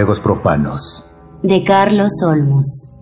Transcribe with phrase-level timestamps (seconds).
[0.00, 1.04] Juegos profanos.
[1.42, 2.96] De Carlos Olmos.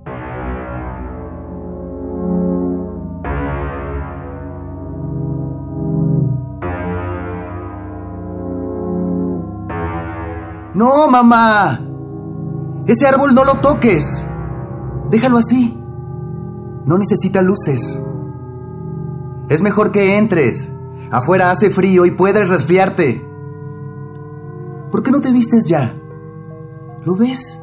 [10.74, 11.78] No, mamá.
[12.88, 14.26] Ese árbol no lo toques.
[15.08, 15.80] Déjalo así.
[16.84, 18.02] No necesita luces.
[19.48, 20.72] Es mejor que entres.
[21.12, 23.24] Afuera hace frío y puedes resfriarte.
[24.90, 25.94] ¿Por qué no te vistes ya?
[27.08, 27.58] ¿Lo ves?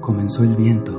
[0.00, 0.90] Comenzó el viento.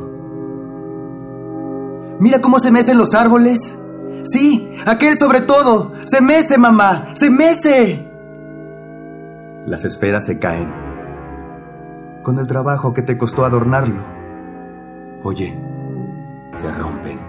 [2.22, 3.76] Mira cómo se mecen los árboles.
[4.24, 5.92] Sí, aquel sobre todo.
[6.06, 7.08] Se mece, mamá.
[7.16, 8.10] Se mece.
[9.68, 10.74] Las esferas se caen.
[12.24, 14.00] Con el trabajo que te costó adornarlo.
[15.22, 15.54] Oye,
[16.62, 17.20] se rompen.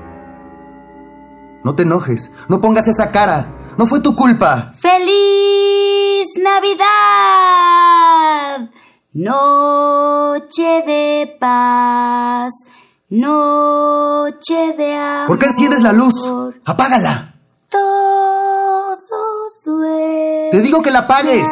[1.65, 2.31] No te enojes.
[2.49, 3.47] No pongas esa cara.
[3.77, 4.75] No fue tu culpa.
[4.79, 6.83] ¡Feliz Navidad!
[9.15, 12.51] Noche de paz,
[13.11, 15.27] noche de amor.
[15.27, 16.15] ¿Por qué enciendes la luz?
[16.65, 17.35] Apágala.
[17.69, 18.97] Todo
[19.67, 20.49] duele.
[20.51, 21.47] Te digo que la apagues.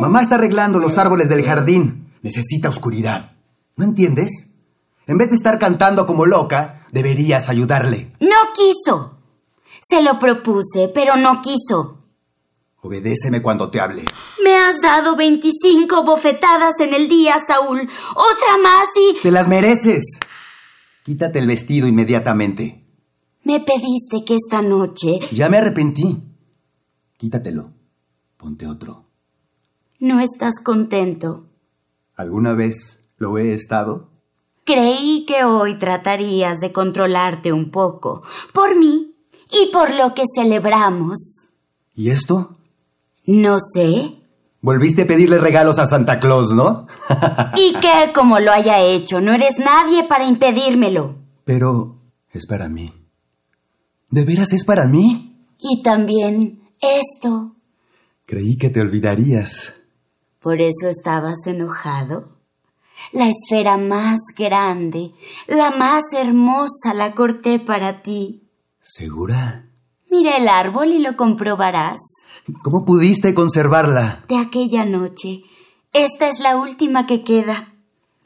[0.00, 2.12] Mamá está arreglando los árboles del jardín.
[2.22, 3.30] Necesita oscuridad.
[3.76, 4.50] ¿No entiendes?
[5.06, 8.10] En vez de estar cantando como loca, deberías ayudarle.
[8.18, 9.14] No quiso.
[9.80, 11.97] Se lo propuse, pero no quiso.
[12.80, 14.04] Obedéceme cuando te hable.
[14.42, 17.80] Me has dado 25 bofetadas en el día, Saúl.
[17.80, 19.14] Otra más y...
[19.20, 20.20] Te las mereces.
[21.02, 22.84] Quítate el vestido inmediatamente.
[23.42, 25.18] Me pediste que esta noche...
[25.32, 26.22] Ya me arrepentí.
[27.16, 27.72] Quítatelo.
[28.36, 29.06] Ponte otro.
[29.98, 31.46] ¿No estás contento?
[32.14, 34.10] ¿Alguna vez lo he estado?
[34.64, 38.22] Creí que hoy tratarías de controlarte un poco.
[38.52, 39.16] Por mí
[39.50, 41.18] y por lo que celebramos.
[41.96, 42.57] ¿Y esto?
[43.28, 44.14] No sé.
[44.62, 46.86] Volviste a pedirle regalos a Santa Claus, ¿no?
[47.56, 51.16] y que, como lo haya hecho, no eres nadie para impedírmelo.
[51.44, 51.96] Pero
[52.32, 52.90] es para mí.
[54.08, 55.44] ¿De veras es para mí?
[55.58, 57.54] Y también esto.
[58.24, 59.74] Creí que te olvidarías.
[60.40, 62.30] ¿Por eso estabas enojado?
[63.12, 65.12] La esfera más grande,
[65.46, 68.48] la más hermosa, la corté para ti.
[68.80, 69.66] ¿Segura?
[70.10, 71.98] Mira el árbol y lo comprobarás.
[72.62, 74.24] ¿Cómo pudiste conservarla?
[74.28, 75.42] De aquella noche.
[75.92, 77.74] Esta es la última que queda.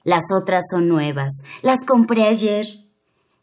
[0.05, 1.43] Las otras son nuevas.
[1.63, 2.67] Las compré ayer.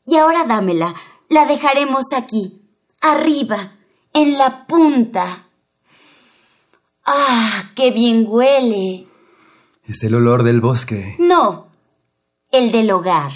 [0.06, 0.96] Y ahora dámela.
[1.30, 2.62] La dejaremos aquí,
[3.02, 3.74] arriba,
[4.14, 5.46] en la punta.
[7.06, 9.08] ¡Ah, qué bien huele!
[9.84, 11.16] Es el olor del bosque.
[11.20, 11.68] No,
[12.52, 13.32] el del hogar.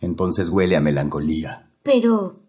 [0.00, 1.70] Entonces huele a melancolía.
[1.82, 2.40] Pero...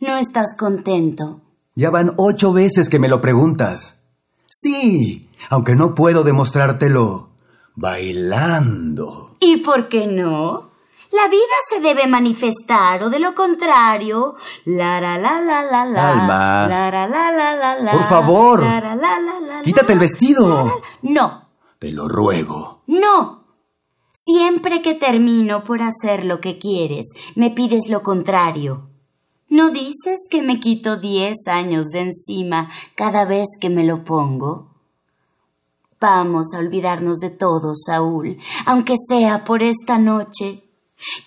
[0.00, 1.42] ¿No estás contento?
[1.78, 4.02] Ya van ocho veces que me lo preguntas.
[4.48, 7.28] Sí, aunque no puedo demostrártelo.
[7.76, 9.36] Bailando.
[9.38, 10.70] ¿Y por qué no?
[11.12, 14.34] La vida se debe manifestar, o de lo contrario.
[14.64, 16.10] La la la la la la.
[16.10, 16.66] Alma.
[16.66, 17.92] La la la la la la.
[17.92, 18.64] Por favor.
[18.64, 19.62] La la la la la.
[19.62, 20.82] Quítate el vestido.
[21.02, 21.48] No.
[21.78, 22.82] Te lo ruego.
[22.88, 23.44] No.
[24.12, 28.87] Siempre que termino por hacer lo que quieres, me pides lo contrario.
[29.50, 34.68] ¿No dices que me quito diez años de encima cada vez que me lo pongo?
[36.00, 38.36] Vamos a olvidarnos de todo, Saúl,
[38.66, 40.62] aunque sea por esta noche.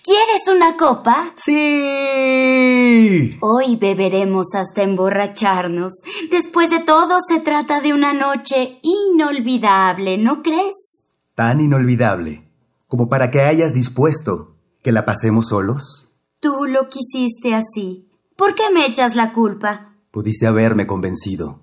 [0.04, 1.34] ¿Quieres una copa?
[1.36, 3.38] Sí.
[3.42, 5.94] Hoy beberemos hasta emborracharnos.
[6.30, 11.00] Después de todo se trata de una noche inolvidable, ¿no crees?
[11.36, 12.44] Tan inolvidable
[12.88, 16.14] como para que hayas dispuesto que la pasemos solos.
[16.40, 18.11] Tú lo quisiste así.
[18.42, 19.94] ¿Por qué me echas la culpa?
[20.10, 21.60] Pudiste haberme convencido.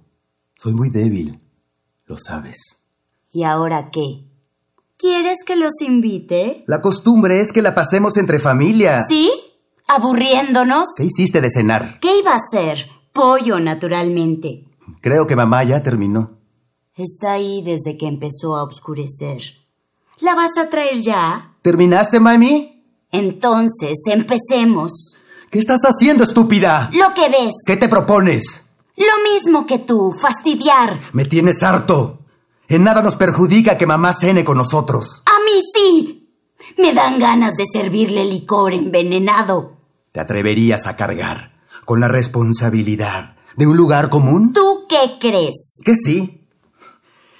[0.56, 1.40] Soy muy débil.
[2.06, 2.86] Lo sabes.
[3.32, 4.28] ¿Y ahora qué?
[4.96, 6.62] ¿Quieres que los invite?
[6.68, 9.02] La costumbre es que la pasemos entre familia.
[9.08, 9.28] ¿Sí?
[9.88, 10.90] ¿Aburriéndonos?
[10.96, 11.98] ¿Qué hiciste de cenar?
[11.98, 12.86] ¿Qué iba a ser?
[13.12, 14.64] Pollo, naturalmente.
[15.00, 16.38] Creo que mamá ya terminó.
[16.94, 19.42] Está ahí desde que empezó a oscurecer.
[20.20, 21.56] ¿La vas a traer ya?
[21.60, 22.84] ¿Terminaste, mami?
[23.10, 25.16] Entonces, empecemos.
[25.50, 26.90] ¿Qué estás haciendo, estúpida?
[26.92, 27.54] Lo que ves.
[27.64, 28.66] ¿Qué te propones?
[28.96, 31.00] Lo mismo que tú, fastidiar.
[31.14, 32.18] Me tienes harto.
[32.68, 35.22] En nada nos perjudica que mamá cene con nosotros.
[35.24, 36.28] A mí sí.
[36.76, 39.78] Me dan ganas de servirle licor envenenado.
[40.12, 41.52] ¿Te atreverías a cargar
[41.86, 44.52] con la responsabilidad de un lugar común?
[44.52, 45.54] ¿Tú qué crees?
[45.82, 46.46] Que sí.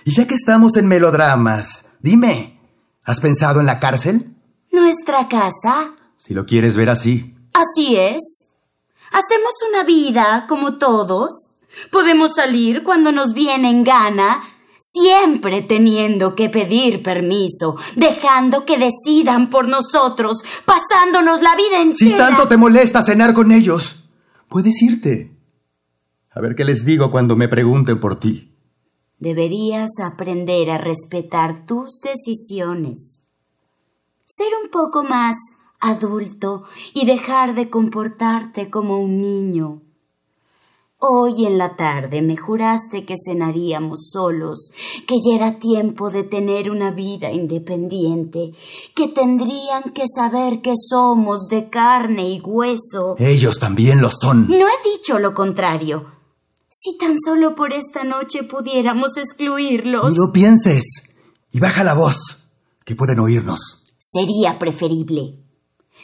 [0.05, 2.59] Y ya que estamos en melodramas, dime,
[3.05, 4.35] ¿has pensado en la cárcel?
[4.73, 5.91] ¿Nuestra casa?
[6.17, 7.35] Si lo quieres ver así.
[7.53, 8.49] Así es.
[9.11, 11.61] Hacemos una vida como todos.
[11.91, 14.43] Podemos salir cuando nos viene en gana,
[14.79, 22.11] siempre teniendo que pedir permiso, dejando que decidan por nosotros, pasándonos la vida entera.
[22.11, 24.05] Si tanto te molesta cenar con ellos,
[24.49, 25.37] puedes irte.
[26.31, 28.55] A ver qué les digo cuando me pregunten por ti.
[29.19, 33.29] Deberías aprender a respetar tus decisiones.
[34.25, 35.35] Ser un poco más
[35.81, 36.65] adulto
[36.95, 39.83] y dejar de comportarte como un niño.
[41.01, 44.73] Hoy en la tarde me juraste que cenaríamos solos,
[45.07, 48.51] que ya era tiempo de tener una vida independiente,
[48.97, 53.15] que tendrían que saber que somos de carne y hueso.
[53.21, 54.49] Ellos también lo son.
[54.49, 56.07] No he dicho lo contrario.
[56.69, 60.17] Si tan solo por esta noche pudiéramos excluirlos.
[60.17, 61.15] No pienses.
[61.53, 62.39] Y baja la voz,
[62.85, 63.85] que pueden oírnos.
[64.01, 65.48] Sería preferible.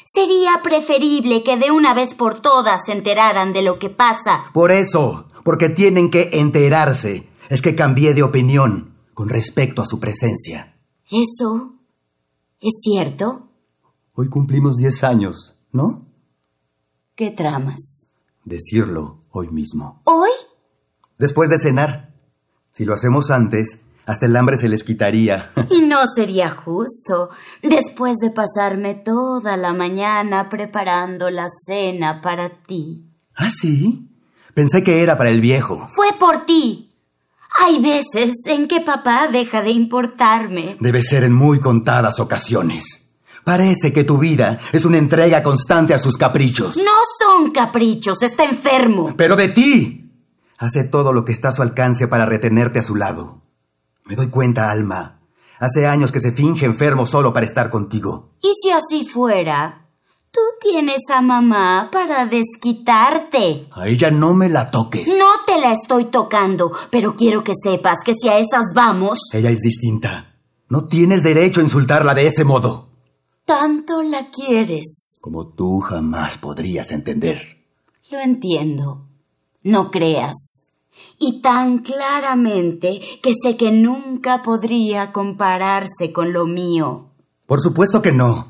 [0.04, 4.50] Sería preferible que de una vez por todas se enteraran de lo que pasa.
[4.52, 10.00] Por eso, porque tienen que enterarse, es que cambié de opinión con respecto a su
[10.00, 10.76] presencia.
[11.10, 11.76] ¿Eso
[12.60, 13.48] es cierto?
[14.12, 16.06] Hoy cumplimos diez años, ¿no?
[17.14, 18.08] ¿Qué tramas?
[18.44, 20.02] Decirlo hoy mismo.
[20.04, 20.30] ¿Hoy?
[21.18, 22.14] Después de cenar.
[22.70, 25.50] Si lo hacemos antes, hasta el hambre se les quitaría.
[25.70, 27.30] Y no sería justo,
[27.62, 33.06] después de pasarme toda la mañana preparando la cena para ti.
[33.34, 34.08] ¿Ah, sí?
[34.54, 35.88] Pensé que era para el viejo.
[35.92, 36.92] Fue por ti.
[37.60, 40.76] Hay veces en que papá deja de importarme.
[40.80, 43.04] Debe ser en muy contadas ocasiones.
[43.44, 46.76] Parece que tu vida es una entrega constante a sus caprichos.
[46.78, 49.14] No son caprichos, está enfermo.
[49.16, 50.10] Pero de ti.
[50.58, 53.43] Hace todo lo que está a su alcance para retenerte a su lado.
[54.04, 55.20] Me doy cuenta, Alma.
[55.58, 58.34] Hace años que se finge enfermo solo para estar contigo.
[58.42, 59.88] ¿Y si así fuera?
[60.30, 63.68] Tú tienes a mamá para desquitarte.
[63.72, 65.06] A ella no me la toques.
[65.06, 69.30] No te la estoy tocando, pero quiero que sepas que si a esas vamos...
[69.32, 70.34] Ella es distinta.
[70.68, 72.88] No tienes derecho a insultarla de ese modo.
[73.44, 75.18] Tanto la quieres.
[75.20, 77.40] Como tú jamás podrías entender.
[78.10, 79.06] Lo entiendo.
[79.62, 80.53] No creas.
[81.26, 87.06] Y tan claramente que sé que nunca podría compararse con lo mío.
[87.46, 88.48] Por supuesto que no.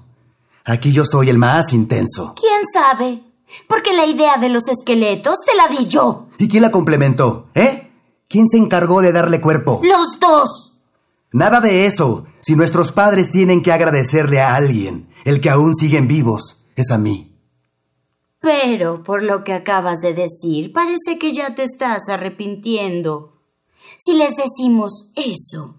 [0.65, 2.35] Aquí yo soy el más intenso.
[2.35, 3.23] ¿Quién sabe?
[3.69, 6.27] Porque la idea de los esqueletos te la di yo.
[6.37, 7.47] ¿Y quién la complementó?
[7.55, 7.93] ¿Eh?
[8.29, 9.81] ¿Quién se encargó de darle cuerpo?
[9.85, 10.73] Los dos.
[11.31, 12.25] Nada de eso.
[12.41, 16.99] Si nuestros padres tienen que agradecerle a alguien, el que aún siguen vivos, es a
[16.99, 17.34] mí.
[18.45, 23.33] Pero, por lo que acabas de decir, parece que ya te estás arrepintiendo.
[23.97, 25.77] Si les decimos eso,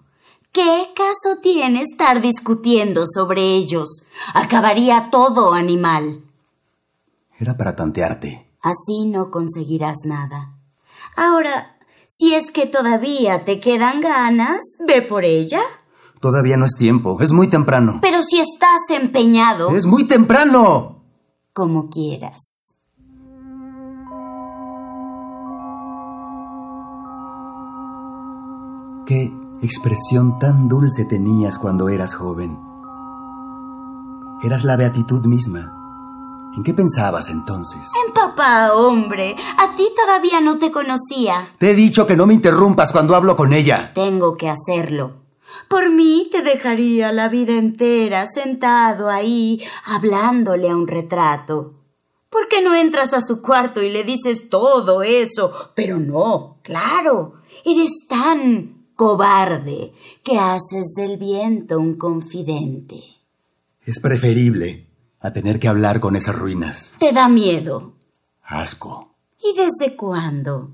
[0.51, 4.07] ¿qué caso tiene estar discutiendo sobre ellos?
[4.33, 6.23] Acabaría todo animal.
[7.39, 8.49] Era para tantearte.
[8.61, 10.55] Así no conseguirás nada.
[11.15, 15.61] Ahora, si es que todavía te quedan ganas, ve por ella.
[16.19, 17.99] Todavía no es tiempo, es muy temprano.
[18.01, 19.69] Pero si estás empeñado.
[19.69, 20.94] ¡Es muy temprano!
[21.55, 22.73] Como quieras.
[29.05, 29.31] Qué
[29.61, 32.59] expresión tan dulce tenías cuando eras joven.
[34.43, 36.51] Eras la beatitud misma.
[36.57, 37.89] ¿En qué pensabas entonces?
[38.05, 39.37] En papá, hombre.
[39.57, 41.53] A ti todavía no te conocía.
[41.57, 43.93] Te he dicho que no me interrumpas cuando hablo con ella.
[43.95, 45.24] Tengo que hacerlo.
[45.67, 51.73] Por mí te dejaría la vida entera sentado ahí, hablándole a un retrato.
[52.29, 55.51] ¿Por qué no entras a su cuarto y le dices todo eso?
[55.75, 62.95] Pero no, claro, eres tan cobarde que haces del viento un confidente.
[63.85, 64.87] Es preferible
[65.19, 66.95] a tener que hablar con esas ruinas.
[66.99, 67.93] Te da miedo.
[68.43, 69.15] Asco.
[69.39, 70.71] ¿Y desde cuándo?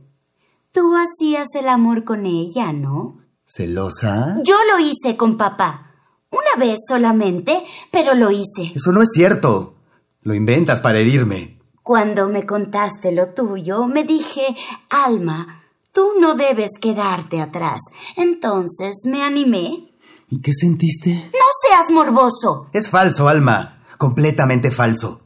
[0.71, 3.20] Tú hacías el amor con ella, ¿no?
[3.53, 4.37] ¿Celosa?
[4.43, 5.91] Yo lo hice con papá.
[6.29, 8.71] Una vez solamente, pero lo hice.
[8.73, 9.75] Eso no es cierto.
[10.21, 11.59] Lo inventas para herirme.
[11.83, 14.55] Cuando me contaste lo tuyo, me dije,
[14.89, 17.81] Alma, tú no debes quedarte atrás.
[18.15, 19.91] Entonces me animé.
[20.29, 21.13] ¿Y qué sentiste?
[21.33, 22.69] No seas morboso.
[22.71, 23.83] Es falso, Alma.
[23.97, 25.23] Completamente falso.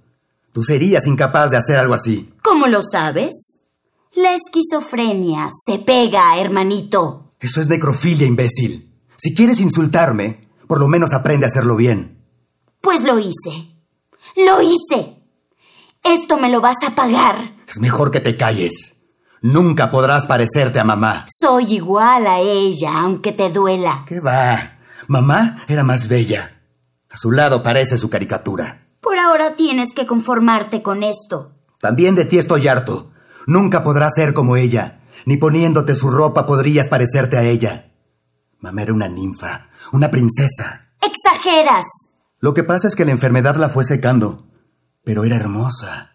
[0.52, 2.34] Tú serías incapaz de hacer algo así.
[2.42, 3.60] ¿Cómo lo sabes?
[4.16, 7.25] La esquizofrenia se pega, hermanito.
[7.46, 8.92] Eso es necrofilia, imbécil.
[9.18, 12.26] Si quieres insultarme, por lo menos aprende a hacerlo bien.
[12.82, 13.78] Pues lo hice.
[14.36, 15.20] Lo hice.
[16.04, 17.54] Esto me lo vas a pagar.
[17.68, 19.04] Es mejor que te calles.
[19.44, 21.26] Nunca podrás parecerte a mamá.
[21.28, 24.06] Soy igual a ella, aunque te duela.
[24.08, 24.80] ¿Qué va?
[25.08, 26.64] Mamá era más bella.
[27.12, 28.88] A su lado parece su caricatura.
[29.02, 31.52] Por ahora tienes que conformarte con esto.
[31.80, 33.12] También de ti estoy harto.
[33.46, 35.02] Nunca podrás ser como ella.
[35.26, 37.92] Ni poniéndote su ropa podrías parecerte a ella.
[38.60, 40.90] Mamá era una ninfa, una princesa.
[41.02, 41.86] ¡Exageras!
[42.40, 44.48] Lo que pasa es que la enfermedad la fue secando.
[45.04, 46.12] Pero era hermosa.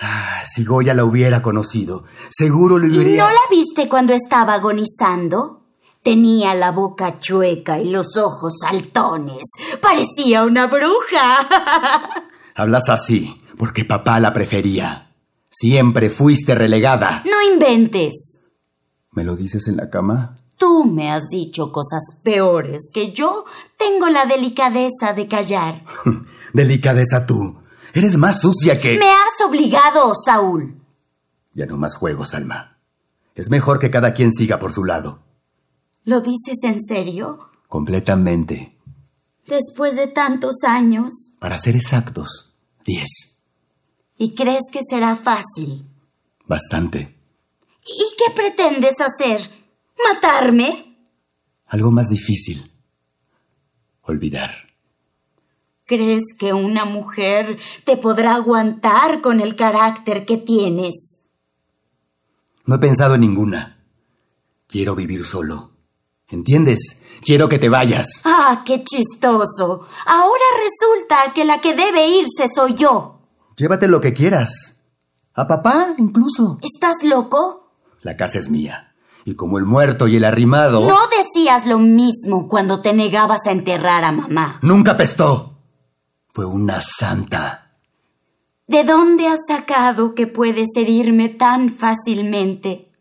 [0.00, 3.24] Ah, si Goya la hubiera conocido, seguro lo hubiera...
[3.24, 5.66] ¿No la viste cuando estaba agonizando?
[6.02, 9.42] Tenía la boca chueca y los ojos saltones.
[9.82, 11.38] Parecía una bruja.
[12.54, 15.07] Hablas así, porque papá la prefería.
[15.50, 17.22] Siempre fuiste relegada.
[17.24, 18.38] No inventes.
[19.12, 20.36] ¿Me lo dices en la cama?
[20.56, 23.44] Tú me has dicho cosas peores que yo
[23.76, 25.82] tengo la delicadeza de callar.
[26.52, 27.56] delicadeza tú.
[27.94, 28.98] Eres más sucia que...
[28.98, 30.76] Me has obligado, Saúl.
[31.54, 32.78] Ya no más juegos, Alma.
[33.34, 35.20] Es mejor que cada quien siga por su lado.
[36.04, 37.50] ¿Lo dices en serio?
[37.68, 38.76] Completamente.
[39.46, 41.34] Después de tantos años.
[41.38, 43.27] Para ser exactos, diez.
[44.18, 45.86] ¿Y crees que será fácil?
[46.46, 47.14] Bastante.
[47.86, 49.48] ¿Y qué pretendes hacer?
[50.04, 50.96] ¿Matarme?
[51.68, 52.68] Algo más difícil.
[54.02, 54.50] Olvidar.
[55.86, 61.20] ¿Crees que una mujer te podrá aguantar con el carácter que tienes?
[62.66, 63.84] No he pensado en ninguna.
[64.66, 65.70] Quiero vivir solo.
[66.28, 67.02] ¿Entiendes?
[67.24, 68.06] Quiero que te vayas.
[68.24, 69.86] Ah, qué chistoso.
[70.06, 73.17] Ahora resulta que la que debe irse soy yo.
[73.58, 74.84] Llévate lo que quieras.
[75.34, 76.60] A papá, incluso.
[76.62, 77.72] ¿Estás loco?
[78.02, 78.94] La casa es mía.
[79.24, 80.86] Y como el muerto y el arrimado.
[80.86, 84.60] No decías lo mismo cuando te negabas a enterrar a mamá.
[84.62, 85.58] Nunca pestó.
[86.28, 87.72] Fue una santa.
[88.68, 92.92] ¿De dónde has sacado que puedes herirme tan fácilmente?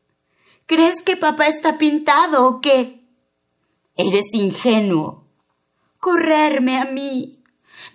[0.65, 3.07] ¿Crees que papá está pintado o qué?
[3.95, 5.27] Eres ingenuo.
[5.99, 7.36] Correrme a mí.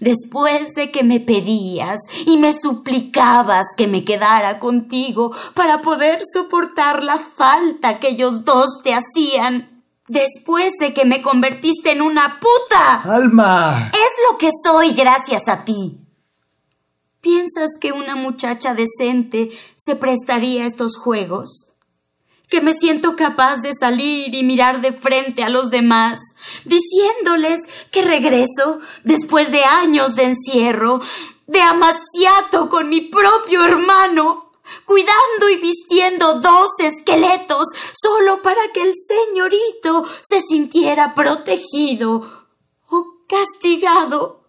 [0.01, 7.03] Después de que me pedías y me suplicabas que me quedara contigo para poder soportar
[7.03, 9.85] la falta que ellos dos te hacían.
[10.09, 13.03] Después de que me convertiste en una puta.
[13.03, 13.91] Alma.
[13.93, 15.99] Es lo que soy gracias a ti.
[17.21, 21.72] ¿Piensas que una muchacha decente se prestaría a estos juegos?
[22.53, 26.19] Que me siento capaz de salir y mirar de frente a los demás,
[26.67, 31.01] diciéndoles que regreso después de años de encierro,
[31.47, 34.51] de amaciato con mi propio hermano,
[34.85, 37.69] cuidando y vistiendo dos esqueletos
[37.99, 42.51] solo para que el señorito se sintiera protegido
[42.91, 44.43] o castigado.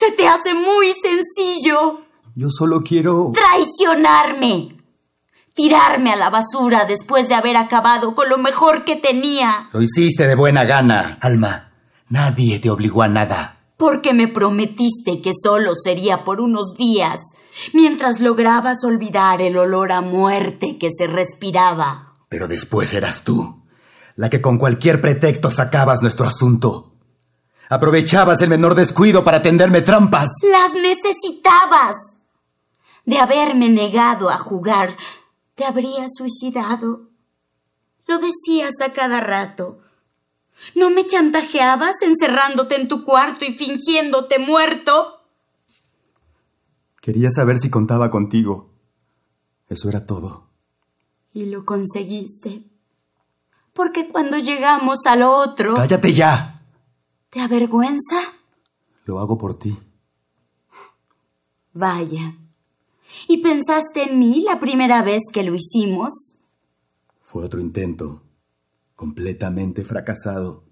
[0.00, 2.00] Se te hace muy sencillo.
[2.34, 3.30] Yo solo quiero...
[3.34, 4.75] Traicionarme
[5.56, 9.68] tirarme a la basura después de haber acabado con lo mejor que tenía.
[9.72, 11.72] Lo hiciste de buena gana, Alma.
[12.08, 13.54] Nadie te obligó a nada.
[13.76, 17.20] Porque me prometiste que solo sería por unos días,
[17.72, 22.14] mientras lograbas olvidar el olor a muerte que se respiraba.
[22.28, 23.62] Pero después eras tú,
[24.14, 26.92] la que con cualquier pretexto sacabas nuestro asunto.
[27.68, 30.30] Aprovechabas el menor descuido para tenderme trampas.
[30.50, 31.94] Las necesitabas.
[33.04, 34.96] De haberme negado a jugar,
[35.56, 37.08] te habrías suicidado.
[38.06, 39.80] Lo decías a cada rato.
[40.74, 45.22] ¿No me chantajeabas encerrándote en tu cuarto y fingiéndote muerto?
[47.00, 48.70] Quería saber si contaba contigo.
[49.68, 50.46] Eso era todo.
[51.32, 52.62] Y lo conseguiste.
[53.72, 55.74] Porque cuando llegamos al otro...
[55.74, 56.62] Cállate ya.
[57.30, 58.20] ¿Te avergüenza?
[59.04, 59.76] Lo hago por ti.
[61.72, 62.34] Vaya.
[63.28, 66.40] ¿Y pensaste en mí la primera vez que lo hicimos?
[67.22, 68.22] Fue otro intento,
[68.94, 70.64] completamente fracasado.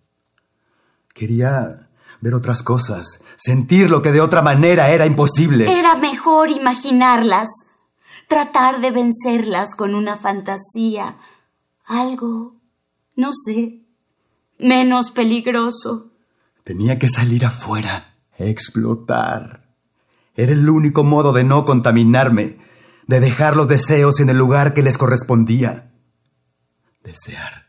[1.12, 5.71] Quería ver otras cosas, sentir lo que de otra manera era imposible.
[5.71, 7.49] Era mejor imaginarlas,
[8.29, 11.19] tratar de vencerlas con una fantasía,
[11.85, 12.57] algo,
[13.17, 13.81] no sé,
[14.59, 16.12] menos peligroso.
[16.64, 19.63] Tenía que salir afuera, explotar.
[20.35, 22.59] Era el único modo de no contaminarme,
[23.07, 25.93] de dejar los deseos en el lugar que les correspondía.
[27.03, 27.67] Desear,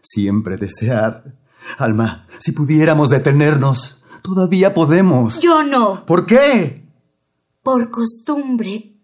[0.00, 1.38] siempre desear.
[1.78, 5.42] Alma, si pudiéramos detenernos, Todavía podemos.
[5.42, 6.06] Yo no.
[6.06, 6.88] ¿Por qué?
[7.62, 8.96] Por costumbre.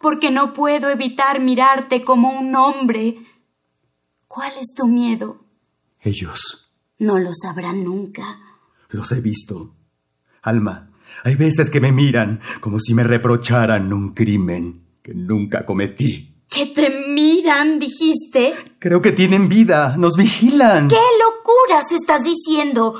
[0.00, 3.16] Porque no puedo evitar mirarte como un hombre.
[4.28, 5.44] ¿Cuál es tu miedo?
[6.02, 6.72] Ellos.
[7.00, 8.22] No lo sabrán nunca.
[8.90, 9.74] Los he visto.
[10.40, 10.87] Alma,
[11.24, 16.34] hay veces que me miran como si me reprocharan un crimen que nunca cometí.
[16.48, 18.54] ¿Que te miran, dijiste?
[18.78, 20.88] Creo que tienen vida, nos vigilan.
[20.88, 22.94] ¿Qué locuras estás diciendo?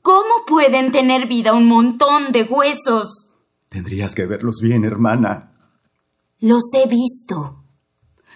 [0.00, 3.30] ¿Cómo pueden tener vida un montón de huesos?
[3.68, 5.52] Tendrías que verlos bien, hermana.
[6.40, 7.64] Los he visto.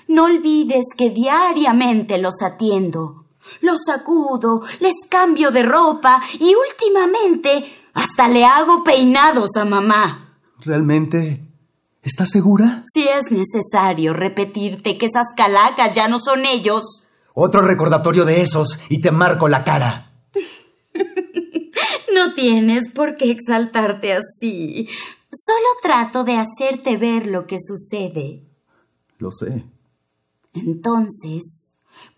[0.08, 3.26] No olvides que diariamente los atiendo.
[3.60, 7.64] Los sacudo, les cambio de ropa y últimamente
[7.98, 10.36] hasta le hago peinados a mamá.
[10.60, 11.48] ¿Realmente
[12.02, 12.82] ¿Estás segura?
[12.90, 17.08] Si es necesario repetirte que esas calacas ya no son ellos.
[17.34, 20.12] Otro recordatorio de esos y te marco la cara.
[22.14, 24.88] no tienes por qué exaltarte así.
[25.30, 28.42] Solo trato de hacerte ver lo que sucede.
[29.18, 29.66] Lo sé.
[30.54, 31.67] Entonces,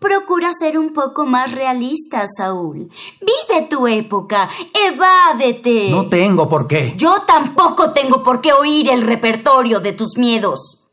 [0.01, 2.89] Procura ser un poco más realista, Saúl.
[3.19, 4.49] Vive tu época,
[4.87, 5.91] evádete.
[5.91, 6.95] No tengo por qué.
[6.97, 10.87] Yo tampoco tengo por qué oír el repertorio de tus miedos.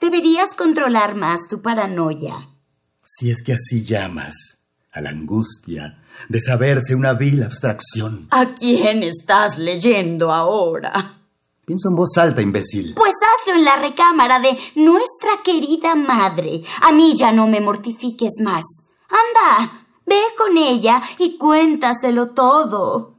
[0.00, 2.36] Deberías controlar más tu paranoia.
[3.04, 8.28] Si es que así llamas a la angustia de saberse una vil abstracción.
[8.30, 11.21] ¿A quién estás leyendo ahora?
[11.64, 12.94] Pienso en voz alta, imbécil.
[12.94, 16.62] Pues hazlo en la recámara de nuestra querida madre.
[16.82, 18.64] A mí ya no me mortifiques más.
[19.08, 23.14] Anda, ve con ella y cuéntaselo todo.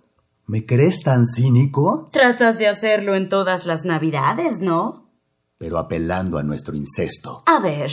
[0.46, 2.10] ¿Me crees tan cínico?
[2.12, 5.10] Tratas de hacerlo en todas las navidades, ¿no?
[5.58, 7.44] Pero apelando a nuestro incesto.
[7.46, 7.92] A ver,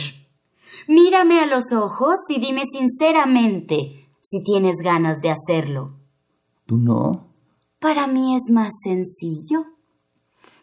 [0.87, 5.93] mírame a los ojos y dime sinceramente si tienes ganas de hacerlo.
[6.65, 7.33] ¿Tú no?
[7.79, 9.65] Para mí es más sencillo.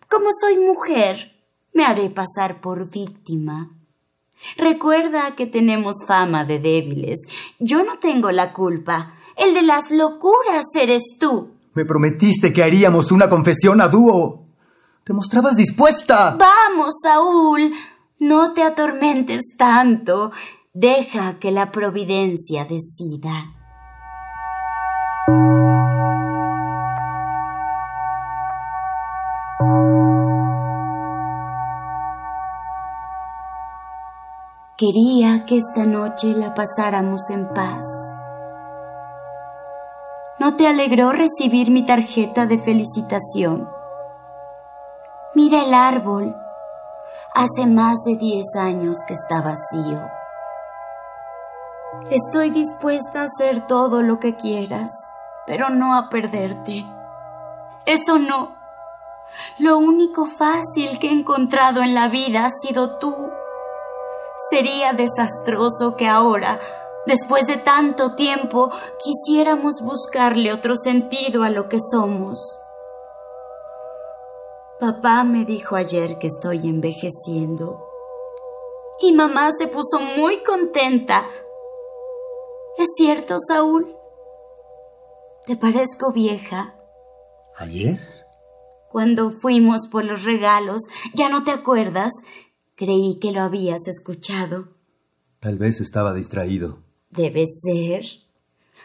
[0.09, 1.33] Como soy mujer,
[1.75, 3.71] me haré pasar por víctima.
[4.57, 7.19] Recuerda que tenemos fama de débiles.
[7.59, 9.15] Yo no tengo la culpa.
[9.37, 11.51] El de las locuras eres tú.
[11.75, 14.47] Me prometiste que haríamos una confesión a dúo.
[15.05, 16.37] Te mostrabas dispuesta.
[16.39, 17.73] Vamos, Saúl.
[18.19, 20.33] No te atormentes tanto.
[20.73, 23.58] Deja que la providencia decida.
[34.79, 37.85] Quería que esta noche la pasáramos en paz.
[40.39, 43.69] ¿No te alegró recibir mi tarjeta de felicitación?
[45.35, 46.33] Mira el árbol.
[47.35, 50.01] Hace más de diez años que está vacío.
[52.09, 54.93] Estoy dispuesta a hacer todo lo que quieras,
[55.45, 56.87] pero no a perderte.
[57.85, 58.55] Eso no.
[59.59, 63.13] Lo único fácil que he encontrado en la vida ha sido tú.
[64.51, 66.59] Sería desastroso que ahora,
[67.07, 68.71] después de tanto tiempo,
[69.03, 72.59] quisiéramos buscarle otro sentido a lo que somos.
[74.81, 77.85] Papá me dijo ayer que estoy envejeciendo.
[79.01, 81.27] Y mamá se puso muy contenta.
[82.79, 83.97] ¿Es cierto, Saúl?
[85.47, 86.75] ¿Te parezco vieja?
[87.57, 87.99] ¿Ayer?
[88.89, 90.83] Cuando fuimos por los regalos,
[91.15, 92.13] ¿ya no te acuerdas?
[92.79, 94.69] Creí que lo habías escuchado.
[95.41, 96.79] Tal vez estaba distraído.
[97.11, 98.05] Debe ser.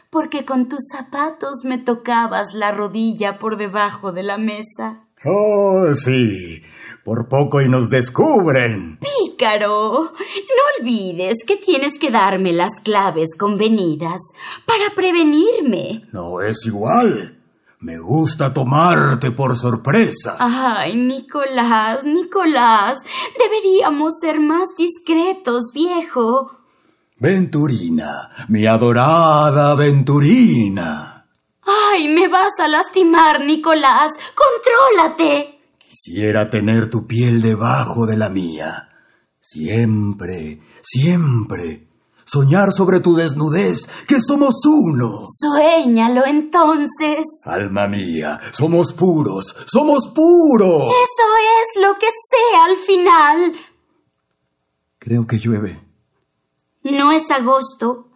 [0.10, 5.06] Porque con tus zapatos me tocabas la rodilla por debajo de la mesa.
[5.24, 6.64] Oh, sí.
[7.04, 8.98] Por poco y nos descubren.
[8.98, 9.92] Pícaro.
[10.12, 14.22] No olvides que tienes que darme las claves convenidas
[14.66, 16.08] para prevenirme.
[16.12, 17.43] No es igual.
[17.84, 20.38] Me gusta tomarte por sorpresa.
[20.40, 23.00] Ay, Nicolás, Nicolás,
[23.38, 26.60] deberíamos ser más discretos, viejo.
[27.18, 31.28] Venturina, mi adorada Venturina.
[31.92, 34.12] Ay, me vas a lastimar, Nicolás.
[34.34, 35.60] Contrólate.
[35.78, 38.92] Quisiera tener tu piel debajo de la mía.
[39.42, 41.83] Siempre, siempre
[42.26, 45.26] soñar sobre tu desnudez, que somos uno.
[45.28, 47.26] Suéñalo entonces.
[47.44, 50.84] Alma mía, somos puros, somos puros.
[50.84, 51.28] Eso
[51.62, 53.54] es lo que sé al final.
[55.00, 55.82] Creo que llueve.
[56.84, 58.10] No es agosto.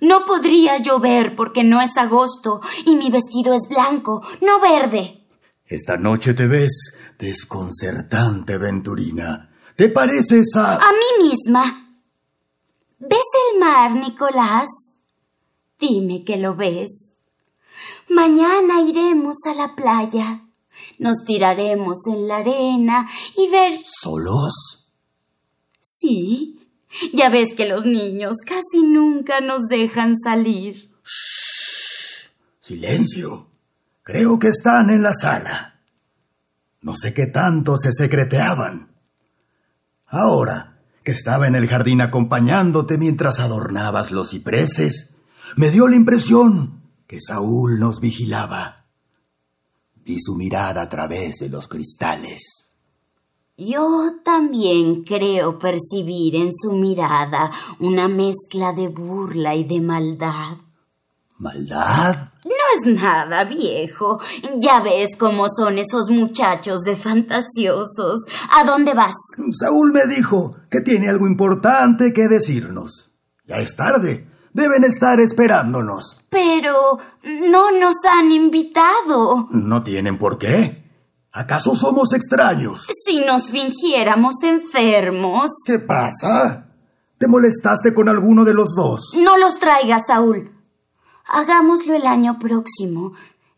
[0.00, 5.26] No podría llover porque no es agosto y mi vestido es blanco, no verde.
[5.64, 9.50] Esta noche te ves desconcertante, Venturina.
[9.76, 10.74] ¿Te pareces a...
[10.76, 11.81] A mí misma.
[13.04, 14.68] ¿Ves el mar, Nicolás?
[15.76, 17.14] Dime que lo ves.
[18.08, 20.42] Mañana iremos a la playa.
[21.00, 23.80] Nos tiraremos en la arena y ver...
[23.84, 24.92] ¿Solos?
[25.80, 26.60] Sí.
[27.12, 30.76] Ya ves que los niños casi nunca nos dejan salir.
[31.04, 32.30] Shh.
[32.60, 33.48] Silencio.
[34.04, 35.80] Creo que están en la sala.
[36.82, 38.94] No sé qué tanto se secreteaban.
[40.06, 40.71] Ahora
[41.04, 45.16] que estaba en el jardín acompañándote mientras adornabas los cipreses,
[45.56, 48.86] me dio la impresión que Saúl nos vigilaba.
[50.04, 52.72] Vi su mirada a través de los cristales.
[53.56, 60.56] Yo también creo percibir en su mirada una mezcla de burla y de maldad.
[61.38, 62.16] ¿Maldad?
[62.44, 64.20] No es nada, viejo.
[64.58, 68.26] Ya ves cómo son esos muchachos de fantasiosos.
[68.56, 69.14] ¿A dónde vas?
[69.52, 73.12] Saúl me dijo que tiene algo importante que decirnos.
[73.46, 74.28] Ya es tarde.
[74.52, 76.20] Deben estar esperándonos.
[76.28, 79.48] Pero no nos han invitado.
[79.50, 80.82] No tienen por qué.
[81.32, 82.86] ¿Acaso somos extraños?
[83.04, 85.50] Si nos fingiéramos enfermos.
[85.64, 86.68] ¿Qué pasa?
[87.18, 89.14] ¿Te molestaste con alguno de los dos?
[89.16, 90.52] No los traigas, Saúl.
[91.26, 93.12] Hagámoslo el año próximo.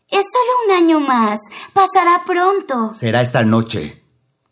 [0.09, 1.39] Es solo un año más.
[1.73, 2.93] Pasará pronto.
[2.93, 4.03] Será esta noche.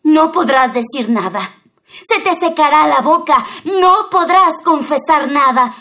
[0.02, 1.54] No podrás decir nada.
[1.86, 3.44] Se te secará la boca.
[3.64, 5.74] No podrás confesar nada.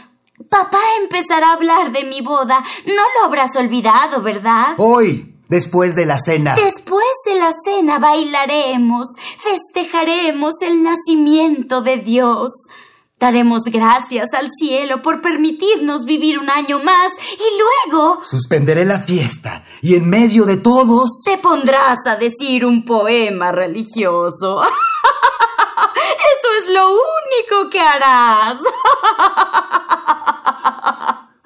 [0.50, 2.64] Papá empezará a hablar de mi boda.
[2.86, 4.76] No lo habrás olvidado, ¿verdad?
[4.78, 6.56] Hoy, después de la cena.
[6.56, 9.08] Después de la cena bailaremos,
[9.40, 12.52] festejaremos el nacimiento de Dios.
[13.24, 18.20] Daremos gracias al cielo por permitirnos vivir un año más y luego...
[18.22, 21.22] Suspenderé la fiesta y en medio de todos...
[21.24, 24.62] Te pondrás a decir un poema religioso.
[24.62, 28.60] Eso es lo único que harás.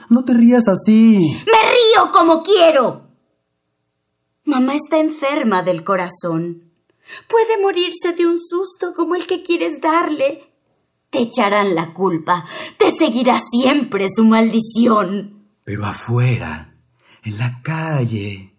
[0.09, 1.37] No te rías así.
[1.45, 3.03] Me río como quiero.
[4.45, 6.71] Mamá está enferma del corazón.
[7.27, 10.56] Puede morirse de un susto como el que quieres darle.
[11.09, 12.45] Te echarán la culpa.
[12.77, 15.47] Te seguirá siempre su maldición.
[15.63, 16.75] Pero afuera,
[17.23, 18.57] en la calle,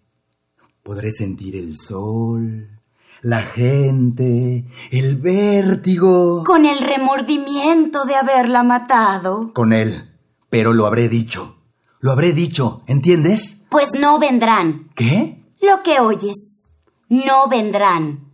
[0.83, 2.79] podré sentir el sol,
[3.21, 6.43] la gente, el vértigo.
[6.43, 9.51] Con el remordimiento de haberla matado.
[9.53, 10.09] Con él.
[10.49, 11.57] Pero lo habré dicho.
[11.99, 13.65] Lo habré dicho, ¿entiendes?
[13.69, 14.89] Pues no vendrán.
[14.95, 15.37] ¿Qué?
[15.61, 16.63] Lo que oyes.
[17.09, 18.31] No vendrán.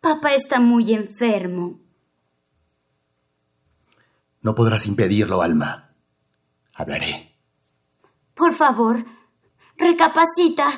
[0.00, 1.78] Papá está muy enfermo.
[4.46, 5.90] No podrás impedirlo, Alma.
[6.76, 7.36] Hablaré.
[8.32, 9.04] Por favor,
[9.76, 10.68] recapacita.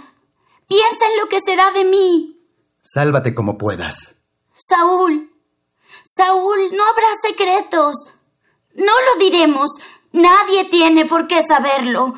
[0.66, 2.48] Piensa en lo que será de mí.
[2.80, 4.24] Sálvate como puedas.
[4.54, 5.30] Saúl.
[6.02, 7.94] Saúl, no habrá secretos.
[8.74, 9.70] No lo diremos.
[10.12, 12.14] Nadie tiene por qué saberlo.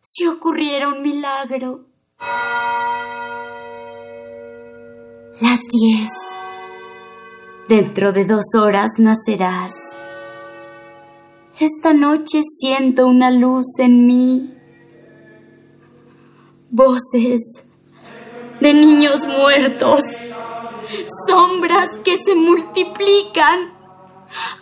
[0.00, 1.86] Si ocurriera un milagro.
[5.40, 6.33] Las diez.
[7.68, 9.72] Dentro de dos horas nacerás.
[11.58, 14.54] Esta noche siento una luz en mí.
[16.68, 17.64] Voces
[18.60, 20.00] de niños muertos.
[21.26, 23.72] Sombras que se multiplican.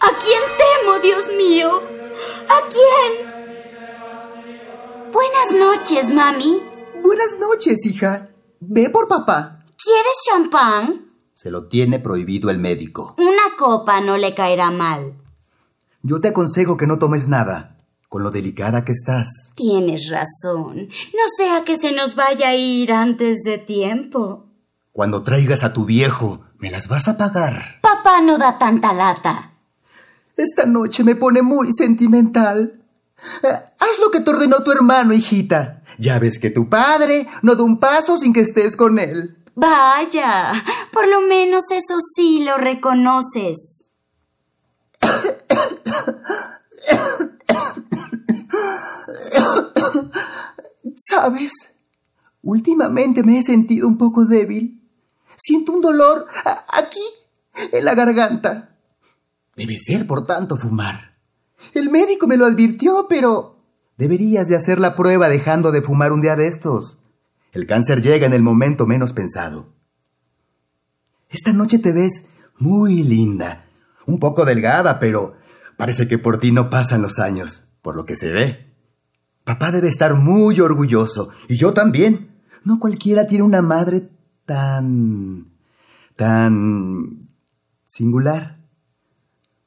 [0.01, 1.83] ¿A quién temo, Dios mío?
[2.49, 3.33] ¿A quién?
[5.11, 6.63] Buenas noches, mami.
[7.03, 8.29] Buenas noches, hija.
[8.61, 9.59] Ve por papá.
[9.77, 11.12] ¿Quieres champán?
[11.43, 13.17] Se lo tiene prohibido el médico.
[13.19, 15.15] Una copa no le caerá mal.
[16.01, 17.79] Yo te aconsejo que no tomes nada,
[18.09, 19.51] con lo delicada que estás.
[19.57, 20.87] Tienes razón.
[20.87, 24.47] No sea que se nos vaya a ir antes de tiempo.
[24.93, 27.81] Cuando traigas a tu viejo, me las vas a pagar.
[27.81, 29.51] Papá no da tanta lata.
[30.37, 32.85] Esta noche me pone muy sentimental.
[33.43, 35.83] Eh, haz lo que te ordenó tu hermano, hijita.
[35.99, 39.42] Ya ves que tu padre no da un paso sin que estés con él.
[39.55, 40.53] Vaya,
[40.93, 43.85] por lo menos eso sí lo reconoces.
[50.97, 51.77] ¿Sabes?
[52.43, 54.83] Últimamente me he sentido un poco débil.
[55.37, 56.27] Siento un dolor
[56.73, 57.03] aquí,
[57.73, 58.77] en la garganta.
[59.55, 61.19] Debe ser por tanto fumar.
[61.75, 63.59] El médico me lo advirtió, pero
[63.97, 67.02] deberías de hacer la prueba dejando de fumar un día de estos.
[67.53, 69.75] El cáncer llega en el momento menos pensado.
[71.29, 73.67] Esta noche te ves muy linda.
[74.07, 75.35] Un poco delgada, pero
[75.77, 78.75] parece que por ti no pasan los años, por lo que se ve.
[79.45, 82.41] Papá debe estar muy orgulloso, y yo también.
[82.65, 84.09] No cualquiera tiene una madre
[84.47, 85.53] tan...
[86.17, 87.29] tan...
[87.87, 88.61] singular.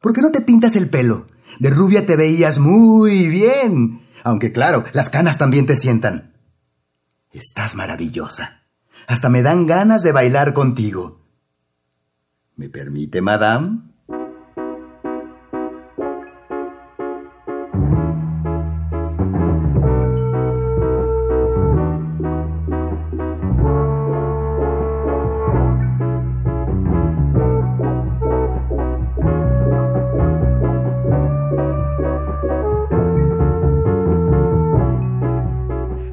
[0.01, 1.27] ¿Por qué no te pintas el pelo?
[1.59, 4.01] De rubia te veías muy bien.
[4.23, 6.34] Aunque claro, las canas también te sientan.
[7.35, 8.63] Estás maravillosa.
[9.07, 11.27] Hasta me dan ganas de bailar contigo.
[12.55, 13.81] ¿Me permite, madame?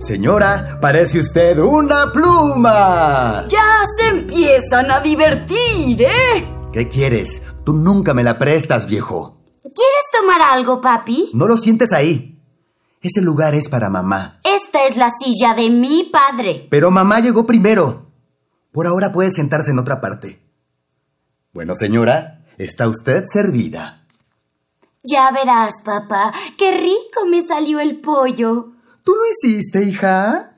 [0.02, 3.46] Señora, parece usted una pluma.
[3.48, 6.44] Ya se empiezan a divertir, ¿eh?
[6.72, 7.42] ¿Qué quieres?
[7.64, 9.36] Tú nunca me la prestas, viejo.
[9.62, 11.30] ¿Quieres tomar algo, papi?
[11.34, 12.36] No lo sientes ahí.
[13.00, 14.38] Ese lugar es para mamá.
[14.42, 16.66] Esta es la silla de mi padre.
[16.68, 18.06] Pero mamá llegó primero.
[18.72, 20.42] Por ahora puede sentarse en otra parte.
[21.52, 24.04] Bueno, señora, está usted servida.
[25.04, 28.72] Ya verás, papá, qué rico me salió el pollo.
[29.04, 30.52] ¿Tú lo hiciste, hija?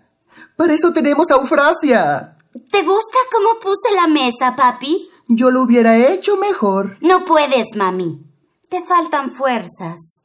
[0.57, 2.37] Para eso tenemos a Eufrasia.
[2.71, 5.09] ¿Te gusta cómo puse la mesa, papi?
[5.29, 6.99] Yo lo hubiera hecho mejor.
[7.01, 8.25] No puedes, mami.
[8.69, 10.23] Te faltan fuerzas.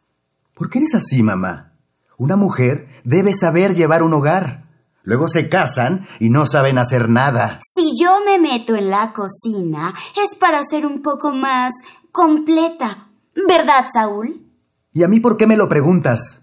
[0.54, 1.74] ¿Por qué eres así, mamá?
[2.18, 4.66] Una mujer debe saber llevar un hogar.
[5.04, 7.60] Luego se casan y no saben hacer nada.
[7.74, 11.72] Si yo me meto en la cocina es para ser un poco más
[12.12, 13.08] completa.
[13.48, 14.46] ¿Verdad, Saúl?
[14.94, 16.39] ¿Y a mí por qué me lo preguntas?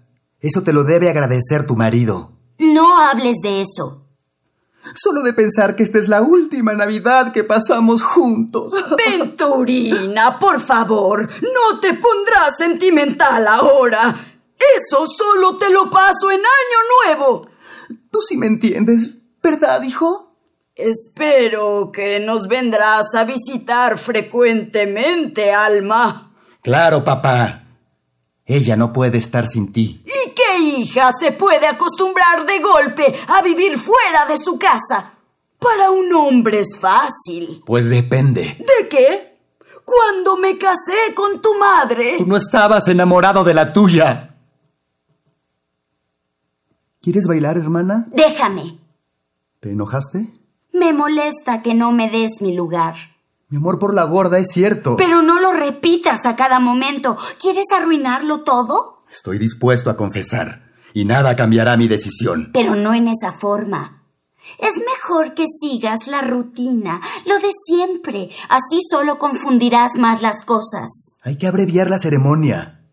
[0.46, 2.30] Eso te lo debe agradecer tu marido.
[2.59, 4.06] No hables de eso.
[4.94, 8.72] Solo de pensar que esta es la última Navidad que pasamos juntos.
[9.11, 14.14] Venturina, por favor, no te pondrás sentimental ahora.
[14.76, 17.48] Eso solo te lo paso en Año Nuevo.
[18.09, 20.32] Tú sí me entiendes, ¿verdad, hijo?
[20.76, 26.32] Espero que nos vendrás a visitar frecuentemente, Alma.
[26.62, 27.65] Claro, papá.
[28.46, 30.02] Ella no puede estar sin ti.
[30.04, 35.14] ¿Y qué hija se puede acostumbrar de golpe a vivir fuera de su casa?
[35.59, 37.62] Para un hombre es fácil.
[37.66, 38.56] Pues depende.
[38.59, 39.37] ¿De qué?
[39.85, 42.18] Cuando me casé con tu madre.
[42.18, 44.37] Tú no estabas enamorado de la tuya.
[47.02, 48.06] ¿Quieres bailar, hermana?
[48.12, 48.78] Déjame.
[49.61, 50.28] ¿Te enojaste?
[50.72, 52.94] Me molesta que no me des mi lugar.
[53.48, 54.96] Mi amor por la gorda es cierto.
[54.96, 57.16] Pero no lo repitas a cada momento.
[57.40, 59.04] ¿Quieres arruinarlo todo?
[59.11, 60.72] Estoy dispuesto a confesar.
[60.92, 62.50] Y nada cambiará mi decisión.
[62.52, 64.02] Pero no en esa forma.
[64.59, 68.30] Es mejor que sigas la rutina, lo de siempre.
[68.48, 71.12] Así solo confundirás más las cosas.
[71.22, 72.85] Hay que abreviar la ceremonia.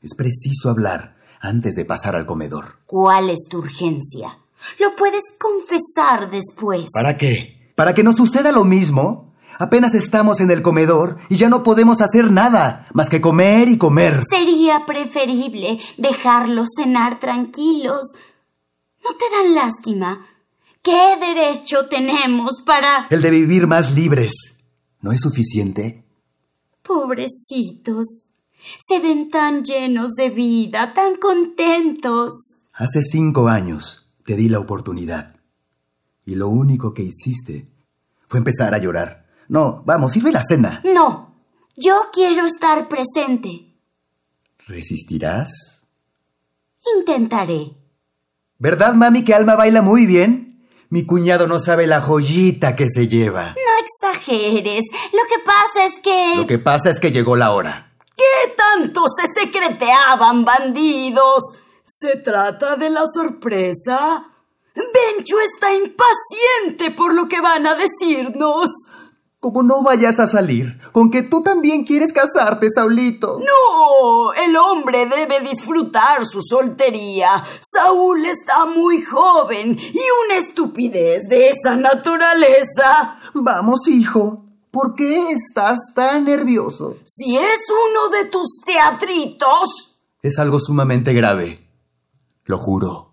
[0.00, 2.80] Es preciso hablar antes de pasar al comedor.
[2.86, 4.38] ¿Cuál es tu urgencia?
[4.80, 6.90] Lo puedes confesar después.
[6.92, 7.72] ¿Para qué?
[7.74, 9.27] ¿Para que no suceda lo mismo?
[9.58, 13.76] Apenas estamos en el comedor y ya no podemos hacer nada más que comer y
[13.76, 14.22] comer.
[14.30, 18.14] Sería preferible dejarlos cenar tranquilos.
[19.02, 20.26] ¿No te dan lástima?
[20.80, 23.08] ¿Qué derecho tenemos para...
[23.10, 24.32] El de vivir más libres.
[25.00, 26.04] ¿No es suficiente?
[26.82, 28.26] Pobrecitos.
[28.78, 32.32] Se ven tan llenos de vida, tan contentos.
[32.74, 35.34] Hace cinco años te di la oportunidad.
[36.24, 37.68] Y lo único que hiciste
[38.28, 39.27] fue empezar a llorar.
[39.48, 40.82] No, vamos, sirve la cena.
[40.84, 41.34] No,
[41.76, 43.74] yo quiero estar presente.
[44.66, 45.86] ¿Resistirás?
[46.98, 47.72] Intentaré.
[48.58, 50.66] ¿Verdad, mami, que Alma baila muy bien?
[50.90, 53.54] Mi cuñado no sabe la joyita que se lleva.
[53.54, 54.84] No exageres.
[55.12, 56.36] Lo que pasa es que...
[56.36, 57.92] Lo que pasa es que llegó la hora.
[58.16, 61.42] ¿Qué tanto se secreteaban, bandidos?
[61.84, 64.26] ¿Se trata de la sorpresa?
[64.74, 68.70] Bencho está impaciente por lo que van a decirnos.
[69.40, 73.38] Como no vayas a salir, con que tú también quieres casarte, Saulito.
[73.38, 77.44] No, el hombre debe disfrutar su soltería.
[77.60, 83.20] Saúl está muy joven y una estupidez de esa naturaleza.
[83.32, 84.44] Vamos, hijo.
[84.72, 86.96] ¿Por qué estás tan nervioso?
[87.04, 90.00] Si es uno de tus teatritos.
[90.20, 91.64] Es algo sumamente grave.
[92.44, 93.12] Lo juro.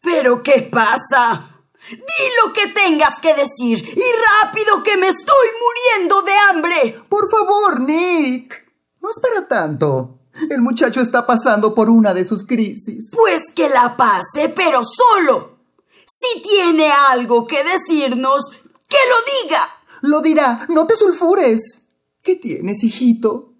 [0.00, 1.51] ¿Pero qué pasa?
[1.92, 4.02] Di lo que tengas que decir y
[4.42, 7.02] rápido que me estoy muriendo de hambre.
[7.08, 8.62] Por favor, Nick.
[9.00, 10.18] No es para tanto.
[10.48, 13.10] El muchacho está pasando por una de sus crisis.
[13.14, 15.58] Pues que la pase, pero solo.
[16.06, 18.42] Si tiene algo que decirnos,
[18.88, 19.68] que lo diga.
[20.02, 21.88] Lo dirá, no te sulfures.
[22.22, 23.51] ¿Qué tienes, hijito?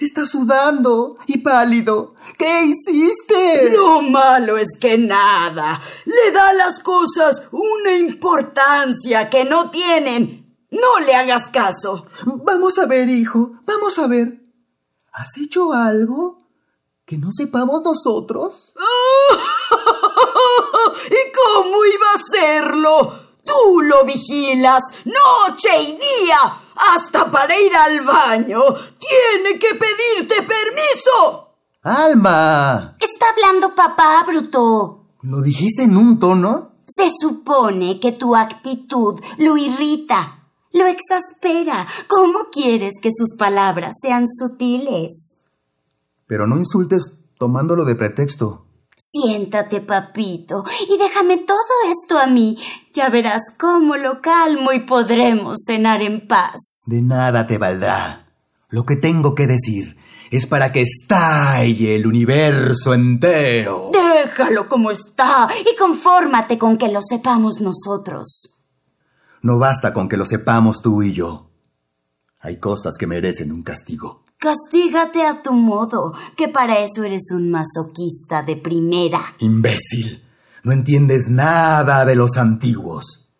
[0.00, 2.14] Está sudando y pálido.
[2.38, 3.70] ¿Qué hiciste?
[3.70, 5.82] Lo malo es que nada.
[6.06, 10.56] Le da a las cosas una importancia que no tienen.
[10.70, 12.06] No le hagas caso.
[12.24, 13.52] Vamos a ver, hijo.
[13.66, 14.40] Vamos a ver.
[15.12, 16.48] ¿Has hecho algo
[17.04, 18.72] que no sepamos nosotros?
[21.10, 23.20] ¿Y cómo iba a hacerlo?
[23.44, 26.62] Tú lo vigilas noche y día.
[26.80, 28.60] Hasta para ir al baño
[28.98, 31.48] tiene que pedirte permiso.
[31.82, 32.96] Alma.
[32.98, 35.04] Está hablando papá, Bruto.
[35.22, 36.72] ¿Lo dijiste en un tono?
[36.86, 41.86] Se supone que tu actitud lo irrita, lo exaspera.
[42.08, 45.34] ¿Cómo quieres que sus palabras sean sutiles?
[46.26, 48.66] Pero no insultes tomándolo de pretexto.
[49.02, 51.56] Siéntate, papito, y déjame todo
[51.90, 52.58] esto a mí.
[52.92, 56.82] Ya verás cómo lo calmo y podremos cenar en paz.
[56.84, 58.26] De nada te valdrá.
[58.68, 59.96] Lo que tengo que decir
[60.30, 63.90] es para que estalle el universo entero.
[63.90, 68.62] Déjalo como está y confórmate con que lo sepamos nosotros.
[69.40, 71.50] No basta con que lo sepamos tú y yo.
[72.40, 74.24] Hay cosas que merecen un castigo.
[74.40, 79.36] Castígate a tu modo, que para eso eres un masoquista de primera.
[79.38, 80.24] Imbécil,
[80.64, 83.34] no entiendes nada de los antiguos.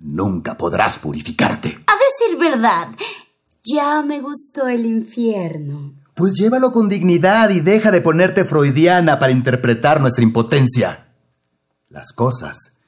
[0.00, 1.68] Nunca podrás purificarte.
[1.86, 2.88] A decir verdad,
[3.62, 5.94] ya me gustó el infierno.
[6.14, 11.14] Pues llévalo con dignidad y deja de ponerte freudiana para interpretar nuestra impotencia.
[11.88, 12.80] Las cosas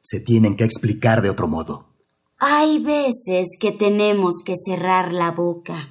[0.00, 1.96] se tienen que explicar de otro modo.
[2.38, 5.88] Hay veces que tenemos que cerrar la boca.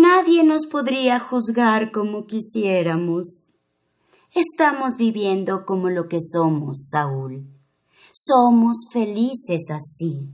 [0.00, 3.44] Nadie nos podría juzgar como quisiéramos.
[4.34, 7.44] Estamos viviendo como lo que somos, Saúl.
[8.10, 10.32] Somos felices así.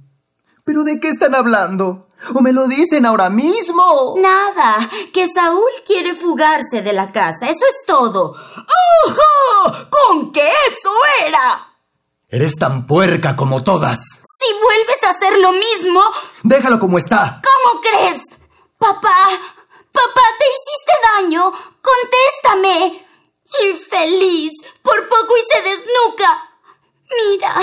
[0.64, 2.10] ¿Pero de qué están hablando?
[2.36, 4.14] ¿O me lo dicen ahora mismo?
[4.18, 7.50] Nada, que Saúl quiere fugarse de la casa.
[7.50, 8.34] Eso es todo.
[8.34, 9.88] ¡Ojo!
[9.90, 10.92] ¡Con que eso
[11.26, 11.74] era!
[12.28, 13.98] Eres tan puerca como todas.
[13.98, 16.02] Si vuelves a hacer lo mismo...
[16.44, 17.42] Déjalo como está.
[17.42, 18.20] ¿Cómo crees?
[18.78, 19.16] Papá,
[19.96, 21.52] papá, ¿te hiciste daño?
[21.82, 23.06] Contéstame.
[23.70, 26.50] Infeliz, por poco y se desnuca.
[27.30, 27.54] Mira,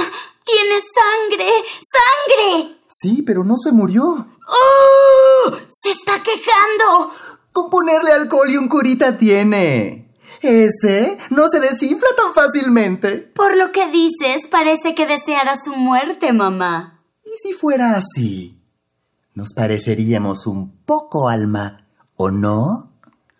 [0.43, 1.49] tiene sangre,
[1.95, 2.77] sangre.
[2.87, 4.27] Sí, pero no se murió.
[4.47, 5.51] ¡Oh!
[5.69, 7.13] Se está quejando.
[7.51, 10.11] Con ponerle alcohol y un curita tiene.
[10.41, 13.17] Ese no se desinfla tan fácilmente.
[13.17, 17.03] Por lo que dices, parece que deseara su muerte, mamá.
[17.23, 18.59] ¿Y si fuera así?
[19.33, 21.82] Nos pareceríamos un poco, Alma,
[22.23, 22.89] ¿o no?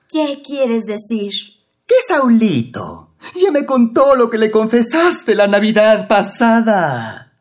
[0.09, 1.31] ¿Qué quieres decir?
[1.87, 7.31] Que Saulito ya me contó lo que le confesaste la Navidad pasada.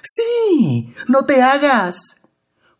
[0.00, 2.18] Sí, no te hagas.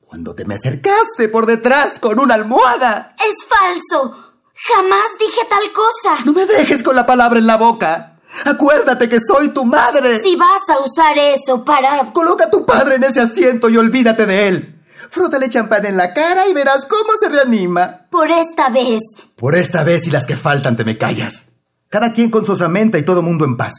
[0.01, 3.17] Cuando te me acercaste por detrás con una almohada.
[3.19, 4.17] Es falso.
[4.55, 6.25] Jamás dije tal cosa.
[6.25, 8.21] No me dejes con la palabra en la boca.
[8.45, 10.23] Acuérdate que soy tu madre.
[10.23, 12.13] Si vas a usar eso para...
[12.13, 14.72] Coloca a tu padre en ese asiento y olvídate de él.
[15.13, 18.07] Frótale champán en la cara y verás cómo se reanima.
[18.11, 19.03] Por esta vez.
[19.37, 21.53] Por esta vez y las que faltan te me callas.
[21.91, 23.75] Cada quien con su osamenta y todo mundo en paz.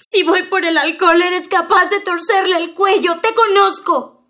[0.00, 3.18] Si voy por el alcohol, eres capaz de torcerle el cuello.
[3.20, 4.24] Te conozco.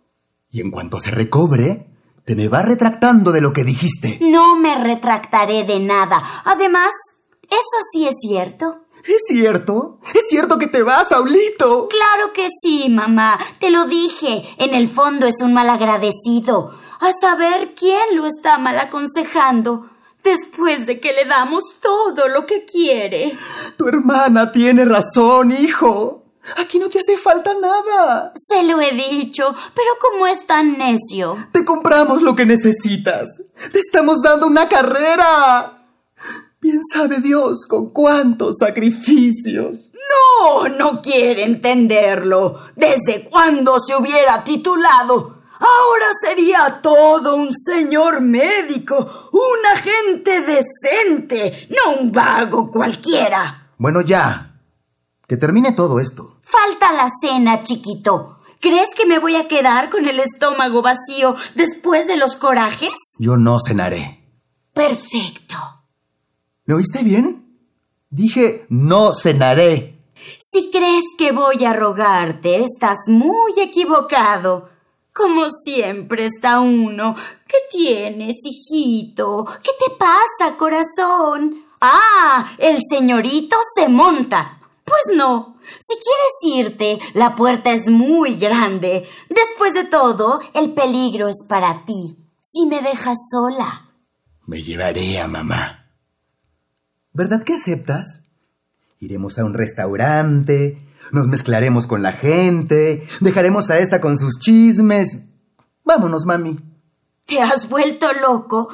[0.51, 1.87] Y en cuanto se recobre,
[2.25, 4.19] te me va retractando de lo que dijiste.
[4.21, 6.25] No me retractaré de nada.
[6.45, 6.91] Además,
[7.45, 8.82] eso sí es cierto.
[9.05, 9.99] ¿Es cierto?
[10.15, 11.89] ¿Es cierto que te vas, Saulito?
[11.89, 13.39] Claro que sí, mamá.
[13.59, 14.43] Te lo dije.
[14.59, 16.79] En el fondo es un malagradecido.
[17.01, 19.89] A saber quién lo está mal aconsejando.
[20.23, 23.37] Después de que le damos todo lo que quiere.
[23.77, 26.23] Tu hermana tiene razón, hijo.
[26.57, 28.33] Aquí no te hace falta nada.
[28.37, 31.37] Se lo he dicho, pero como es tan necio.
[31.53, 33.29] Te compramos lo que necesitas.
[33.73, 35.82] Te estamos dando una carrera.
[36.63, 39.91] Bien sabe Dios con cuántos sacrificios.
[39.93, 42.57] No, no quiere entenderlo.
[42.77, 45.43] ¿Desde cuándo se hubiera titulado?
[45.59, 48.95] Ahora sería todo un señor médico,
[49.33, 53.73] un agente decente, no un vago cualquiera.
[53.77, 54.61] Bueno, ya.
[55.27, 56.39] Que termine todo esto.
[56.43, 58.39] Falta la cena, chiquito.
[58.61, 62.93] ¿Crees que me voy a quedar con el estómago vacío después de los corajes?
[63.19, 64.21] Yo no cenaré.
[64.73, 65.82] Perfecto.
[66.65, 67.59] ¿Me oíste bien?
[68.09, 69.99] Dije no cenaré.
[70.39, 74.71] Si crees que voy a rogarte, estás muy equivocado.
[75.13, 77.17] Como siempre está uno.
[77.47, 79.45] ¿Qué tienes, hijito?
[79.63, 81.65] ¿Qué te pasa, corazón?
[81.81, 84.61] Ah, el señorito se monta.
[84.85, 85.57] Pues no.
[85.65, 89.09] Si quieres irte, la puerta es muy grande.
[89.29, 92.17] Después de todo, el peligro es para ti.
[92.41, 93.91] Si me dejas sola.
[94.47, 95.82] Me llevaré a mamá.
[97.13, 98.23] ¿Verdad que aceptas?
[98.99, 100.79] Iremos a un restaurante,
[101.11, 105.27] nos mezclaremos con la gente, dejaremos a esta con sus chismes.
[105.85, 106.59] Vámonos, mami.
[107.27, 108.69] ¿Te has vuelto loco?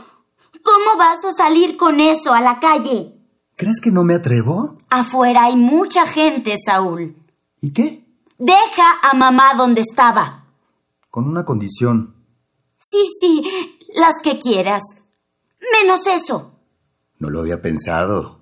[0.63, 3.15] ¿Cómo vas a salir con eso a la calle?
[3.57, 4.77] ¿Crees que no me atrevo?
[4.91, 7.17] Afuera hay mucha gente, Saúl.
[7.61, 8.05] ¿Y qué?
[8.39, 10.45] Deja a mamá donde estaba.
[11.11, 12.15] Con una condición.
[12.79, 14.83] Sí, sí, las que quieras.
[15.81, 16.58] Menos eso.
[17.19, 18.41] No lo había pensado.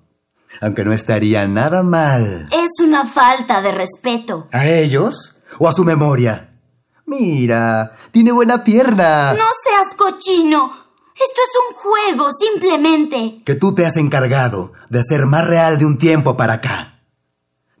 [0.61, 2.49] Aunque no estaría nada mal.
[2.51, 4.47] Es una falta de respeto.
[4.51, 5.41] ¿A ellos?
[5.59, 6.59] ¿O a su memoria?
[7.05, 9.33] Mira, tiene buena pierna.
[9.33, 10.71] No seas cochino.
[11.15, 13.41] Esto es un juego, simplemente.
[13.45, 17.01] Que tú te has encargado de hacer más real de un tiempo para acá.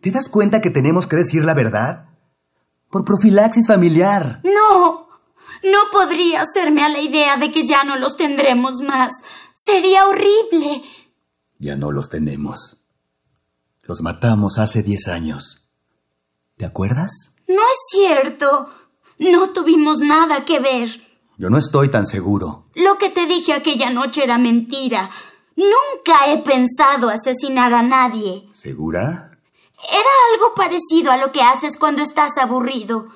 [0.01, 2.05] ¿Te das cuenta que tenemos que decir la verdad?
[2.89, 4.41] Por profilaxis familiar.
[4.43, 5.07] No,
[5.63, 9.11] no podría hacerme a la idea de que ya no los tendremos más.
[9.67, 10.81] Sería horrible.
[11.59, 12.85] Ya no los tenemos.
[13.83, 15.69] Los matamos hace diez años.
[16.55, 17.35] ¿Te acuerdas?
[17.49, 18.69] No es cierto.
[19.19, 20.89] No tuvimos nada que ver.
[21.37, 22.67] Yo no estoy tan seguro.
[22.75, 25.09] Lo que te dije aquella noche era mentira.
[25.57, 28.47] Nunca he pensado asesinar a nadie.
[28.53, 29.37] ¿Segura?
[29.89, 33.07] Era algo parecido a lo que haces cuando estás aburrido.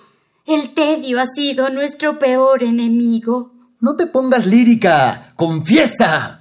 [0.45, 3.53] El tedio ha sido nuestro peor enemigo.
[3.79, 5.33] No te pongas lírica.
[5.35, 6.40] Confiesa.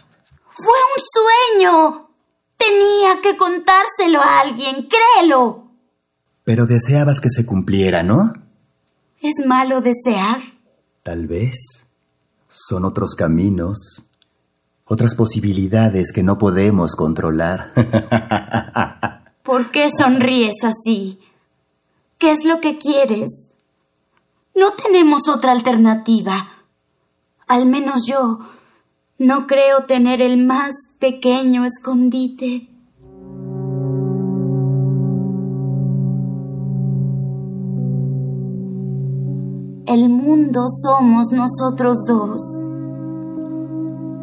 [0.63, 2.11] Fue un sueño.
[2.57, 5.71] Tenía que contárselo a alguien, créelo.
[6.45, 8.35] Pero deseabas que se cumpliera, ¿no?
[9.23, 10.41] ¿Es malo desear?
[11.03, 11.87] Tal vez.
[12.51, 14.11] Son otros caminos,
[14.85, 17.73] otras posibilidades que no podemos controlar.
[19.43, 21.21] ¿Por qué sonríes así?
[22.19, 23.31] ¿Qué es lo que quieres?
[24.55, 26.51] No tenemos otra alternativa.
[27.47, 28.41] Al menos yo
[29.21, 32.69] no creo tener el más pequeño escondite.
[39.87, 42.41] El mundo somos nosotros dos.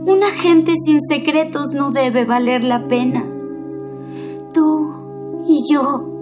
[0.07, 3.23] Una gente sin secretos no debe valer la pena.
[4.51, 6.16] Tú y yo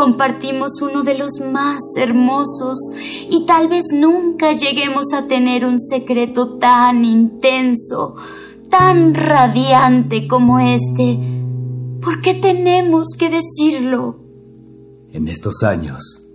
[0.00, 2.78] compartimos uno de los más hermosos
[3.28, 8.16] y tal vez nunca lleguemos a tener un secreto tan intenso,
[8.70, 11.18] tan radiante como este.
[12.00, 14.18] ¿Por qué tenemos que decirlo?
[15.12, 16.26] En estos años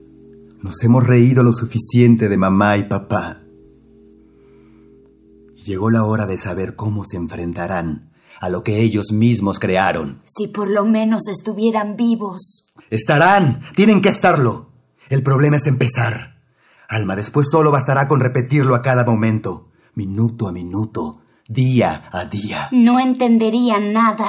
[0.62, 3.42] nos hemos reído lo suficiente de mamá y papá.
[5.56, 8.12] Y llegó la hora de saber cómo se enfrentarán
[8.46, 10.22] a lo que ellos mismos crearon.
[10.24, 12.68] Si por lo menos estuvieran vivos.
[12.92, 14.70] Estarán, tienen que estarlo.
[15.10, 16.36] El problema es empezar.
[16.88, 22.70] Alma, después solo bastará con repetirlo a cada momento, minuto a minuto, día a día.
[22.72, 24.28] No entenderían nada.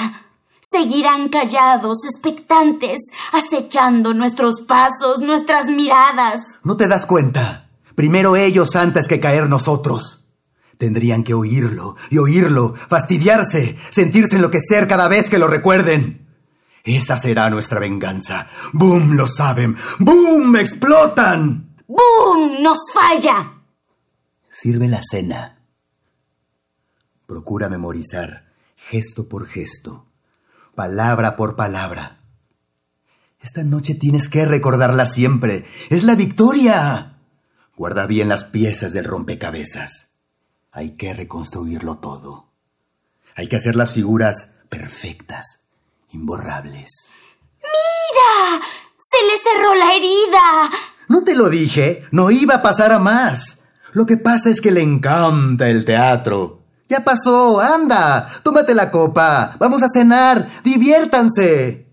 [0.61, 2.99] Seguirán callados, expectantes,
[3.33, 6.41] acechando nuestros pasos, nuestras miradas.
[6.65, 7.69] ¿No te das cuenta?
[7.95, 10.26] Primero ellos antes que caer nosotros.
[10.79, 16.27] Tendrían que oírlo y oírlo, fastidiarse, sentirse enloquecer cada vez que lo recuerden.
[16.85, 18.49] Esa será nuestra venganza.
[18.73, 19.17] ¡Boom!
[19.17, 19.77] Lo saben.
[19.99, 20.57] ¡Boom!
[20.57, 21.77] ¡Explotan!
[21.89, 22.63] ¡Boom!
[22.63, 23.55] ¡Nos falla!
[24.51, 25.59] Sirve la cena.
[27.27, 30.07] Procura memorizar, gesto por gesto,
[30.77, 32.21] palabra por palabra.
[33.41, 35.67] Esta noche tienes que recordarla siempre.
[35.91, 37.19] Es la victoria.
[37.77, 40.16] Guarda bien las piezas del rompecabezas.
[40.77, 42.51] Hay que reconstruirlo todo.
[43.35, 45.71] Hay que hacer las figuras perfectas,
[46.13, 46.91] imborrables.
[47.63, 48.63] ¡Mira!
[48.99, 50.71] ¡Se le cerró la herida!
[51.09, 53.65] No te lo dije, no iba a pasar a más.
[53.93, 56.61] Lo que pasa es que le encanta el teatro.
[56.91, 61.89] Ya pasó, anda, tómate la copa, vamos a cenar, diviértanse.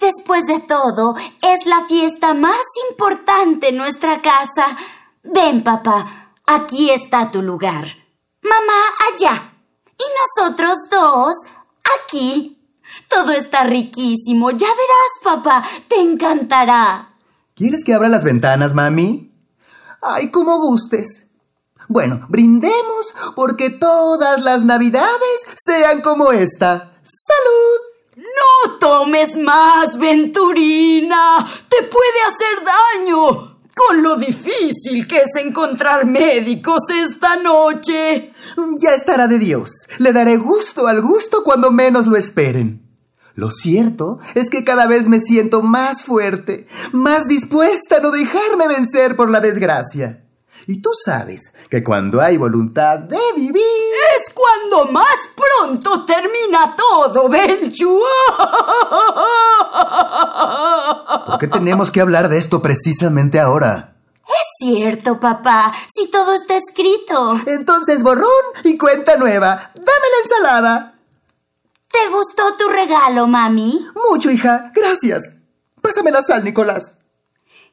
[0.00, 2.56] Después de todo, es la fiesta más
[2.90, 4.78] importante en nuestra casa.
[5.22, 7.86] Ven, papá, aquí está tu lugar.
[8.42, 8.82] Mamá,
[9.12, 9.52] allá.
[9.98, 10.04] Y
[10.42, 11.34] nosotros dos,
[12.00, 12.58] aquí.
[13.08, 17.14] Todo está riquísimo, ya verás, papá, te encantará.
[17.54, 19.32] ¿Quieres que abra las ventanas, mami?
[20.00, 21.30] Ay, como gustes.
[21.88, 26.92] Bueno, brindemos porque todas las navidades sean como esta.
[27.02, 27.92] ¡Salud!
[28.16, 31.46] No tomes más, Venturina.
[31.68, 33.51] Te puede hacer daño.
[33.74, 38.32] Con lo difícil que es encontrar médicos esta noche.
[38.78, 39.88] Ya estará de Dios.
[39.98, 42.82] Le daré gusto al gusto cuando menos lo esperen.
[43.34, 48.68] Lo cierto es que cada vez me siento más fuerte, más dispuesta a no dejarme
[48.68, 50.21] vencer por la desgracia.
[50.66, 53.62] Y tú sabes que cuando hay voluntad de vivir...
[54.20, 57.98] Es cuando más pronto termina todo, Benchu.
[61.26, 63.96] ¿Por qué tenemos que hablar de esto precisamente ahora?
[64.24, 67.40] Es cierto, papá, si todo está escrito.
[67.46, 68.26] Entonces borrón
[68.64, 69.72] y cuenta nueva.
[69.74, 70.94] Dame la ensalada.
[71.90, 73.86] ¿Te gustó tu regalo, mami?
[74.10, 74.70] Mucho, hija.
[74.74, 75.34] Gracias.
[75.80, 77.01] Pásame la sal, Nicolás.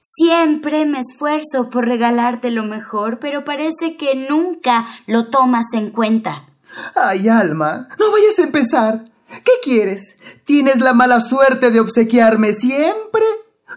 [0.02, 6.50] Siempre me esfuerzo por regalarte lo mejor, pero parece que nunca lo tomas en cuenta.
[6.96, 9.06] Ay, Alma, no vayas a empezar.
[9.28, 10.18] ¿Qué quieres?
[10.46, 13.24] Tienes la mala suerte de obsequiarme siempre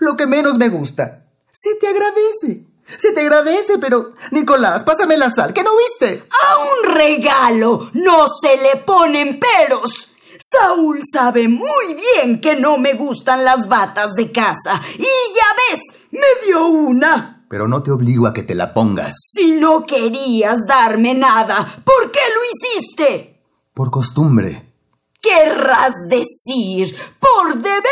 [0.00, 1.26] lo que menos me gusta.
[1.50, 2.66] Se te agradece.
[2.96, 4.14] Se te agradece, pero...
[4.30, 6.24] Nicolás, pásame la sal, ¿qué no viste?
[6.30, 10.08] A un regalo no se le ponen peros.
[10.50, 14.80] Saúl sabe muy bien que no me gustan las batas de casa.
[14.98, 17.44] Y ya ves, me dio una.
[17.48, 19.14] Pero no te obligo a que te la pongas.
[19.34, 23.42] Si no querías darme nada, ¿por qué lo hiciste?
[23.74, 24.72] Por costumbre.
[25.20, 27.82] Querrás decir, por deber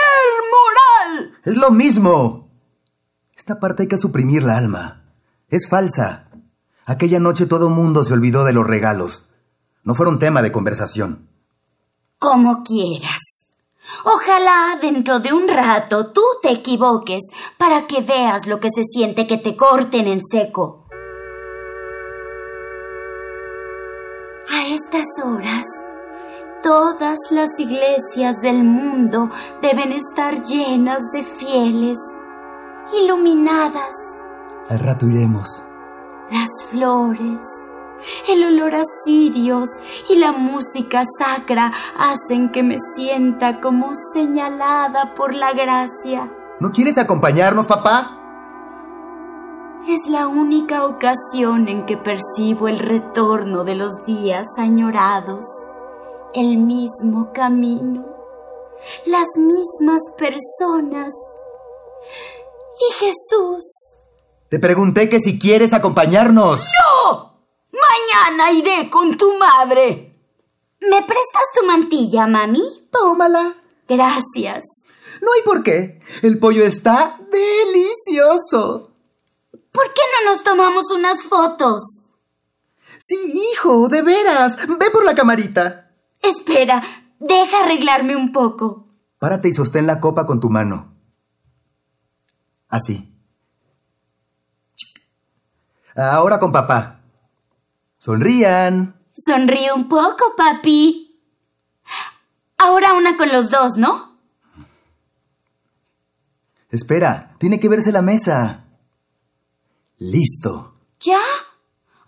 [0.51, 1.33] moral.
[1.45, 2.49] Es lo mismo.
[3.37, 5.05] Esta parte hay que suprimirla, Alma.
[5.49, 6.29] Es falsa.
[6.87, 9.31] Aquella noche todo mundo se olvidó de los regalos.
[9.85, 11.29] No fueron tema de conversación.
[12.19, 13.30] Como quieras.
[14.05, 17.23] Ojalá dentro de un rato tú te equivoques
[17.59, 20.85] para que veas lo que se siente que te corten en seco.
[24.53, 25.65] A estas horas,
[26.63, 29.29] todas las iglesias del mundo
[29.63, 31.99] deben estar llenas de fieles,
[33.03, 33.95] iluminadas.
[34.69, 35.65] Al rato iremos.
[36.31, 37.45] Las flores,
[38.29, 39.69] el olor a cirios
[40.09, 46.31] y la música sacra hacen que me sienta como señalada por la gracia.
[46.61, 48.17] ¿No quieres acompañarnos, papá?
[49.89, 55.47] Es la única ocasión en que percibo el retorno de los días añorados,
[56.35, 58.05] el mismo camino,
[59.07, 61.15] las mismas personas.
[62.79, 63.97] Y Jesús.
[64.51, 66.67] Te pregunté que si quieres acompañarnos.
[67.11, 67.30] ¡No!
[67.89, 70.15] Mañana iré con tu madre.
[70.81, 72.63] ¿Me prestas tu mantilla, mami?
[72.91, 73.55] Tómala.
[73.89, 74.65] Gracias.
[75.21, 76.01] No hay por qué.
[76.23, 78.93] El pollo está delicioso.
[79.73, 81.83] ¿Por qué no nos tomamos unas fotos?
[82.99, 83.17] Sí,
[83.53, 84.57] hijo, de veras.
[84.67, 85.91] Ve por la camarita.
[86.23, 86.83] Espera,
[87.19, 88.87] deja arreglarme un poco.
[89.19, 90.95] Párate y sostén la copa con tu mano.
[92.69, 93.15] Así.
[95.95, 97.00] Ahora con papá.
[98.01, 98.99] Sonrían.
[99.15, 101.21] Sonríe un poco, papi.
[102.57, 104.19] Ahora una con los dos, ¿no?
[106.71, 108.65] Espera, tiene que verse la mesa.
[109.99, 110.77] Listo.
[111.01, 111.19] ¿Ya?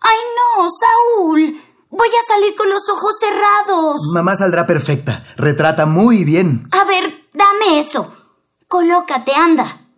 [0.00, 1.60] ¡Ay, no, Saúl!
[1.90, 4.00] Voy a salir con los ojos cerrados.
[4.14, 5.26] Mamá saldrá perfecta.
[5.36, 6.68] Retrata muy bien.
[6.72, 8.16] A ver, dame eso.
[8.66, 9.88] Colócate, anda.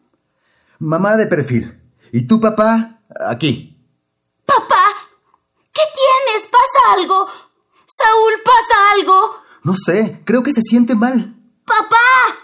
[0.81, 1.81] Mamá de perfil.
[2.11, 2.99] ¿Y tú, papá?
[3.29, 3.79] Aquí.
[4.45, 4.84] Papá.
[6.85, 7.27] ¿Pasa algo?
[7.87, 9.31] Saúl, ¿pasa algo?
[9.63, 11.35] No sé, creo que se siente mal.
[11.65, 12.37] Papá.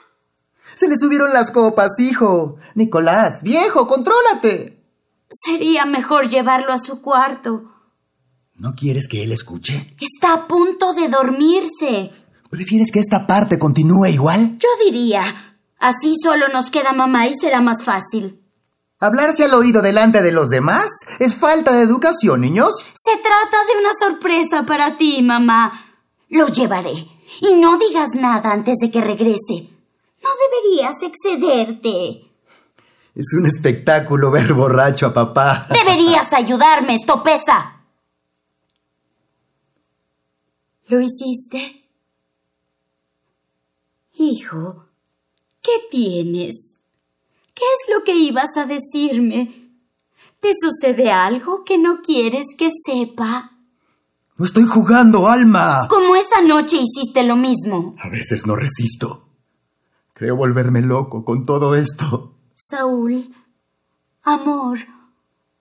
[0.75, 2.57] Se le subieron las copas, hijo.
[2.75, 4.83] Nicolás, viejo, contrólate.
[5.29, 7.71] Sería mejor llevarlo a su cuarto.
[8.55, 9.95] ¿No quieres que él escuche?
[10.01, 12.13] Está a punto de dormirse.
[12.51, 14.59] ¿Prefieres que esta parte continúe igual?
[14.59, 18.43] Yo diría, así solo nos queda mamá y será más fácil.
[19.03, 22.71] ¿Hablarse al oído delante de los demás es falta de educación, niños?
[23.03, 25.73] Se trata de una sorpresa para ti, mamá.
[26.29, 26.93] Lo llevaré.
[27.41, 29.71] Y no digas nada antes de que regrese.
[30.23, 32.31] No deberías excederte.
[33.15, 35.67] Es un espectáculo ver borracho a papá.
[35.71, 37.81] Deberías ayudarme, estopesa.
[40.89, 41.87] ¿Lo hiciste?
[44.13, 44.89] Hijo,
[45.63, 46.70] ¿qué tienes?
[47.61, 49.71] ¿Qué es lo que ibas a decirme?
[50.41, 53.51] ¿Te sucede algo que no quieres que sepa?
[54.39, 55.87] No estoy jugando, Alma.
[55.91, 57.95] Como esa noche hiciste lo mismo.
[58.01, 59.29] A veces no resisto.
[60.15, 62.35] Creo volverme loco con todo esto.
[62.55, 63.31] Saúl,
[64.23, 64.79] amor,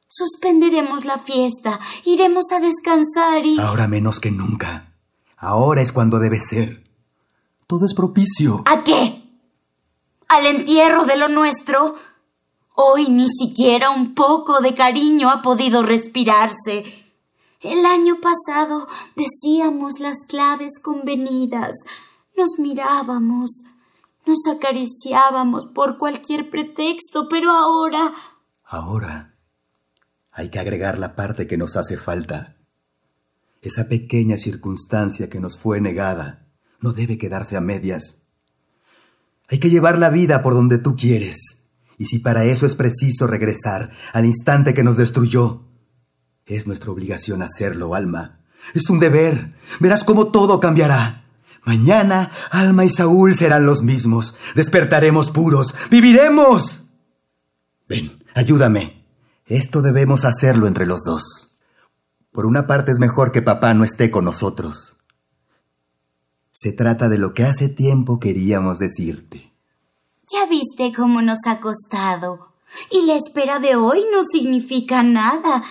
[0.07, 3.59] suspenderemos la fiesta, iremos a descansar y...
[3.59, 4.93] Ahora menos que nunca.
[5.35, 6.89] Ahora es cuando debe ser.
[7.67, 8.63] Todo es propicio.
[8.65, 9.18] ¿A qué?
[10.29, 11.95] ¿Al entierro de lo nuestro?
[12.75, 16.83] Hoy ni siquiera un poco de cariño ha podido respirarse.
[17.61, 21.75] El año pasado decíamos las claves convenidas,
[22.37, 23.63] nos mirábamos,
[24.27, 28.13] nos acariciábamos por cualquier pretexto, pero ahora...
[28.65, 29.33] Ahora
[30.31, 32.55] hay que agregar la parte que nos hace falta.
[33.63, 36.47] Esa pequeña circunstancia que nos fue negada
[36.79, 38.28] no debe quedarse a medias.
[39.49, 41.69] Hay que llevar la vida por donde tú quieres.
[41.97, 45.65] Y si para eso es preciso regresar al instante que nos destruyó,
[46.45, 48.39] es nuestra obligación hacerlo, Alma.
[48.73, 49.55] Es un deber.
[49.79, 51.25] Verás cómo todo cambiará.
[51.65, 54.35] Mañana Alma y Saúl serán los mismos.
[54.55, 55.73] Despertaremos puros.
[55.91, 56.85] ¡Viviremos!
[57.87, 59.05] Ven, ayúdame.
[59.45, 61.57] Esto debemos hacerlo entre los dos.
[62.31, 64.98] Por una parte es mejor que papá no esté con nosotros.
[66.61, 69.53] Se trata de lo que hace tiempo queríamos decirte.
[70.29, 72.51] Ya viste cómo nos ha costado.
[72.91, 75.63] Y la espera de hoy no significa nada.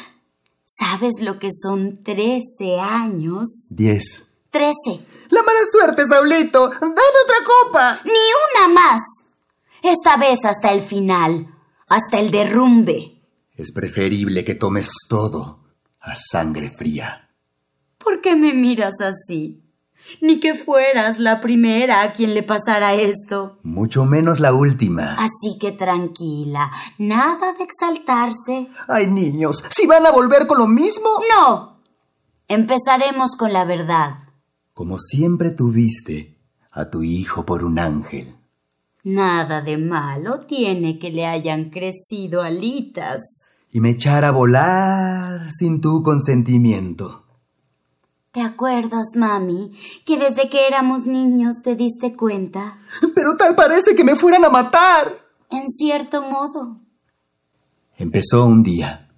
[0.64, 3.66] ¿Sabes lo que son trece años?
[3.68, 4.32] Diez.
[4.50, 5.04] Trece.
[5.28, 6.70] La mala suerte, Saulito.
[6.70, 8.00] Dame otra copa.
[8.06, 9.02] Ni una más.
[9.82, 11.54] Esta vez hasta el final.
[11.86, 13.20] Hasta el derrumbe.
[13.58, 15.64] Es preferible que tomes todo
[16.00, 17.28] a sangre fría.
[17.98, 19.67] ¿Por qué me miras así?
[20.20, 23.58] Ni que fueras la primera a quien le pasara esto.
[23.62, 25.14] Mucho menos la última.
[25.14, 28.68] Así que tranquila, nada de exaltarse.
[28.88, 31.08] Ay, niños, ¿si van a volver con lo mismo?
[31.30, 31.78] No.
[32.48, 34.16] Empezaremos con la verdad.
[34.74, 36.38] Como siempre tuviste
[36.72, 38.34] a tu hijo por un ángel.
[39.04, 43.20] Nada de malo tiene que le hayan crecido alitas.
[43.70, 47.24] Y me echara a volar sin tu consentimiento.
[48.38, 49.72] ¿Te acuerdas, mami,
[50.06, 52.78] que desde que éramos niños te diste cuenta?
[53.16, 55.08] Pero tal parece que me fueran a matar.
[55.50, 56.76] En cierto modo.
[57.96, 59.08] Empezó un día.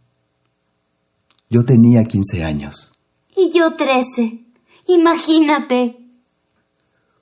[1.50, 2.94] Yo tenía 15 años.
[3.36, 4.42] Y yo 13.
[4.86, 5.98] Imagínate.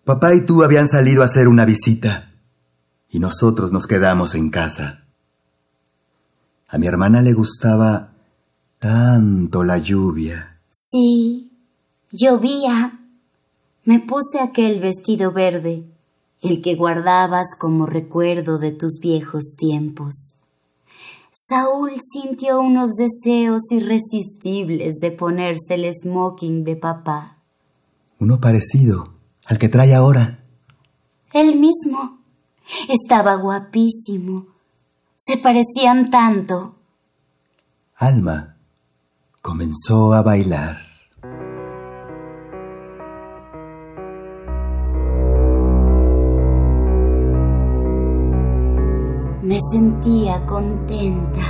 [0.05, 2.31] Papá y tú habían salido a hacer una visita
[3.11, 5.03] y nosotros nos quedamos en casa.
[6.69, 8.13] A mi hermana le gustaba
[8.79, 10.61] tanto la lluvia.
[10.71, 11.48] Sí,
[12.13, 12.93] llovía.
[13.85, 15.85] Me puse aquel vestido verde,
[16.43, 20.35] el que guardabas como recuerdo de tus viejos tiempos.
[21.33, 27.37] Saúl sintió unos deseos irresistibles de ponerse el smoking de papá.
[28.19, 29.15] Uno parecido
[29.47, 30.45] al que trae ahora.
[31.33, 32.19] Él mismo.
[32.89, 34.47] Estaba guapísimo.
[35.15, 36.75] Se parecían tanto.
[37.97, 38.57] Alma
[39.41, 40.88] comenzó a bailar.
[49.59, 51.41] Me sentía contenta.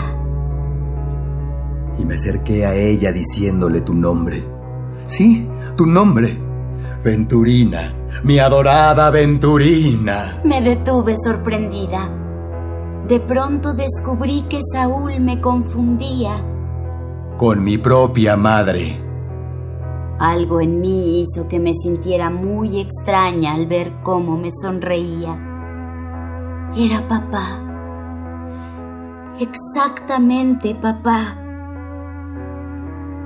[1.99, 4.43] Y me acerqué a ella diciéndole tu nombre.
[5.05, 5.47] Sí,
[5.77, 6.35] tu nombre.
[7.05, 7.95] Venturina,
[8.25, 10.41] mi adorada Venturina.
[10.43, 12.09] Me detuve sorprendida.
[13.07, 16.43] De pronto descubrí que Saúl me confundía.
[17.37, 18.99] Con mi propia madre.
[20.19, 25.39] Algo en mí hizo que me sintiera muy extraña al ver cómo me sonreía.
[26.75, 27.68] Era papá.
[29.41, 31.37] Exactamente papá.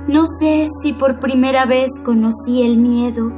[0.07, 3.31] No sé si por primera vez conocí el miedo,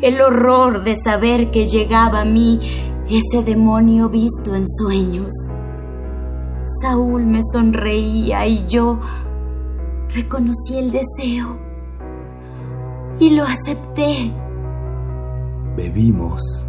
[0.00, 2.60] el horror de saber que llegaba a mí
[3.08, 5.32] ese demonio visto en sueños.
[6.80, 9.00] Saúl me sonreía y yo
[10.14, 11.58] reconocí el deseo
[13.18, 14.32] y lo acepté.
[15.76, 16.64] Bebimos.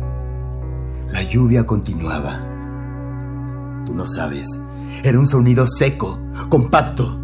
[1.10, 2.55] La lluvia continuaba.
[3.86, 4.48] Tú no sabes,
[5.04, 6.20] era un sonido seco,
[6.50, 7.20] compacto.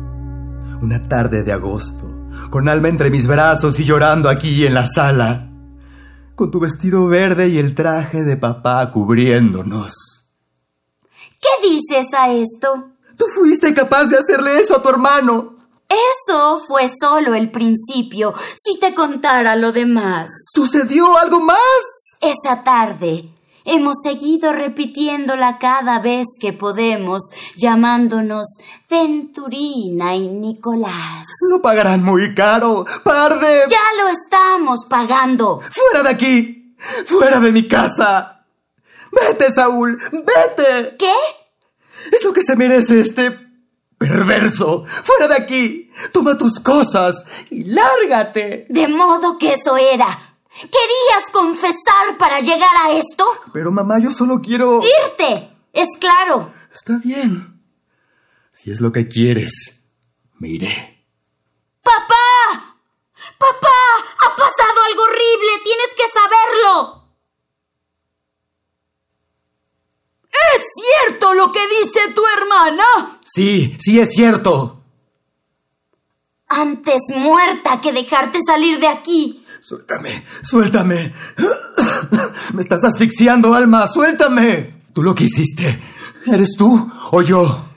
[0.81, 2.07] Una tarde de agosto,
[2.49, 5.49] con alma entre mis brazos y llorando aquí en la sala,
[6.35, 10.33] con tu vestido verde y el traje de papá cubriéndonos.
[11.39, 12.89] ¿Qué dices a esto?
[13.17, 15.55] Tú fuiste capaz de hacerle eso a tu hermano.
[15.89, 20.29] Eso fue solo el principio, si te contara lo demás.
[20.53, 21.57] ¿Sucedió algo más?
[22.21, 23.29] Esa tarde
[23.65, 27.23] hemos seguido repitiéndola cada vez que podemos,
[27.55, 28.47] llamándonos
[28.89, 31.27] Venturina y Nicolás.
[31.49, 33.63] Lo pagarán muy caro, par de...
[33.69, 35.61] Ya lo estamos pagando.
[35.71, 36.75] ¡Fuera de aquí!
[37.05, 38.45] ¡Fuera de mi casa!
[39.11, 39.99] ¡Vete, Saúl!
[40.11, 40.95] ¡Vete!
[40.97, 41.13] ¿Qué?
[42.11, 43.37] Es lo que se merece este
[43.97, 44.85] perverso.
[44.87, 45.91] ¡Fuera de aquí!
[46.11, 48.65] Toma tus cosas y lárgate.
[48.69, 50.30] De modo que eso era.
[50.59, 53.25] ¿Querías confesar para llegar a esto?
[53.53, 54.81] Pero mamá, yo solo quiero...
[55.05, 55.49] Irte.
[55.73, 56.53] Es claro.
[56.73, 57.61] Está bien.
[58.51, 59.85] Si es lo que quieres,
[60.39, 61.07] me iré.
[61.81, 62.75] ¡Papá!
[63.37, 63.69] ¡Papá!
[64.21, 65.63] ¡Ha pasado algo horrible!
[65.63, 67.01] ¡Tienes que saberlo!
[70.31, 73.19] ¿Es cierto lo que dice tu hermana?
[73.23, 74.83] Sí, sí es cierto.
[76.47, 79.40] Antes muerta que dejarte salir de aquí.
[79.61, 81.13] Suéltame, suéltame.
[82.53, 84.81] Me estás asfixiando, Alma, suéltame.
[84.91, 85.79] Tú lo que hiciste.
[86.25, 87.69] ¿Eres tú o yo?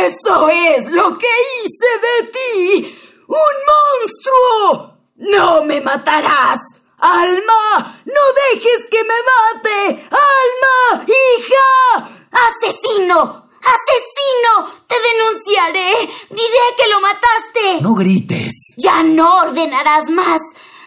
[0.00, 2.96] Eso es lo que hice de ti.
[3.26, 4.98] ¡Un monstruo!
[5.16, 6.58] No me matarás.
[6.98, 8.00] ¡Alma!
[8.04, 10.08] ¡No dejes que me mate!
[10.10, 11.06] ¡Alma!
[11.06, 12.10] ¡Hija!
[12.30, 13.48] ¡Asesino!
[13.60, 14.84] ¡Asesino!
[14.86, 15.92] ¡Te denunciaré!
[16.30, 17.82] ¡Diré que lo mataste!
[17.82, 18.74] No grites.
[18.76, 20.40] Ya no ordenarás más.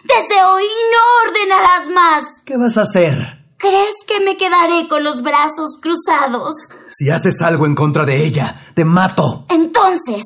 [0.04, 2.22] Desde hoy no ordenarás más.
[2.44, 3.14] ¿Qué vas a hacer?
[3.56, 6.54] ¿Crees que me quedaré con los brazos cruzados?
[6.90, 9.46] Si haces algo en contra de ella, te mato.
[9.48, 10.24] Entonces,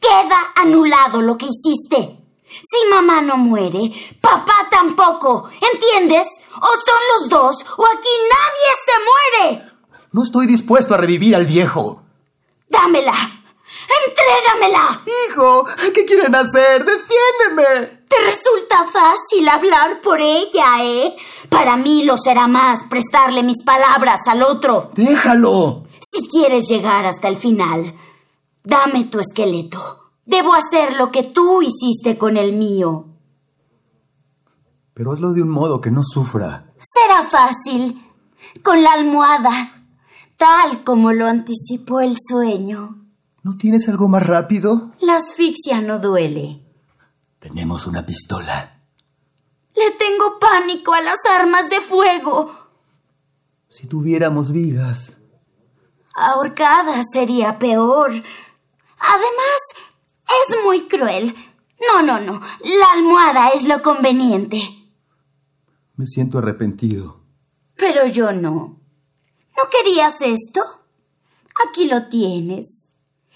[0.00, 2.20] queda anulado lo que hiciste.
[2.46, 3.90] Si mamá no muere,
[4.20, 5.50] papá tampoco.
[5.72, 6.26] ¿Entiendes?
[6.60, 9.72] O son los dos, o aquí nadie se muere.
[10.12, 12.04] No estoy dispuesto a revivir al viejo.
[12.68, 13.14] Dámela.
[14.06, 15.02] Entrégamela.
[15.06, 16.84] Hijo, ¿qué quieren hacer?
[16.84, 18.04] Defiéndeme.
[18.08, 21.16] Te resulta fácil hablar por ella, ¿eh?
[21.48, 24.90] Para mí lo será más prestarle mis palabras al otro.
[24.94, 25.84] Déjalo.
[26.00, 27.94] Si quieres llegar hasta el final,
[28.62, 30.10] dame tu esqueleto.
[30.24, 33.06] Debo hacer lo que tú hiciste con el mío.
[34.94, 36.72] Pero hazlo de un modo que no sufra.
[36.78, 38.00] Será fácil.
[38.62, 39.50] Con la almohada.
[40.36, 43.03] Tal como lo anticipó el sueño.
[43.44, 44.92] ¿No tienes algo más rápido?
[45.00, 46.64] La asfixia no duele.
[47.38, 48.80] Tenemos una pistola.
[49.76, 52.50] Le tengo pánico a las armas de fuego.
[53.68, 55.18] Si tuviéramos vigas.
[56.14, 58.12] Ahorcada sería peor.
[58.12, 59.60] Además,
[60.48, 61.34] es muy cruel.
[61.92, 62.40] No, no, no.
[62.62, 64.58] La almohada es lo conveniente.
[65.96, 67.20] Me siento arrepentido.
[67.76, 68.80] Pero yo no.
[69.54, 70.62] ¿No querías esto?
[71.68, 72.83] Aquí lo tienes.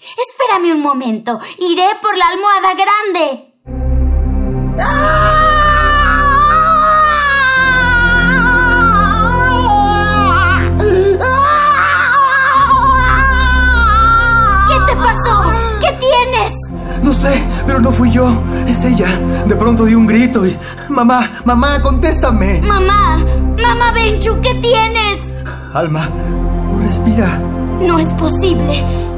[0.01, 1.39] Espérame un momento.
[1.57, 3.45] Iré por la almohada grande.
[14.69, 15.51] ¿Qué te pasó?
[15.81, 16.51] ¿Qué tienes?
[17.03, 18.27] No sé, pero no fui yo.
[18.67, 19.07] Es ella.
[19.47, 20.57] De pronto di un grito y...
[20.89, 22.61] Mamá, mamá, contéstame.
[22.61, 23.17] Mamá,
[23.61, 25.19] mamá Benchu, ¿qué tienes?
[25.73, 26.09] Alma,
[26.81, 27.37] respira.
[27.81, 29.08] No es posible.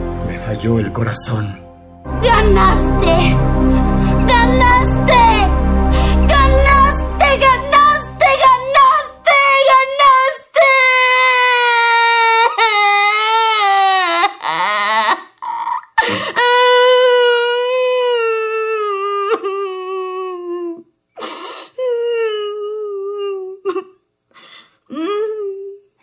[0.52, 1.62] Me falló el corazón.
[2.22, 3.38] ¡Ganaste!
[4.28, 5.24] ¡Ganaste!
[6.28, 7.30] ¡Ganaste!
[7.40, 8.30] ¡Ganaste!
[8.44, 9.40] ¡Ganaste!
[9.70, 10.68] ¡Ganaste!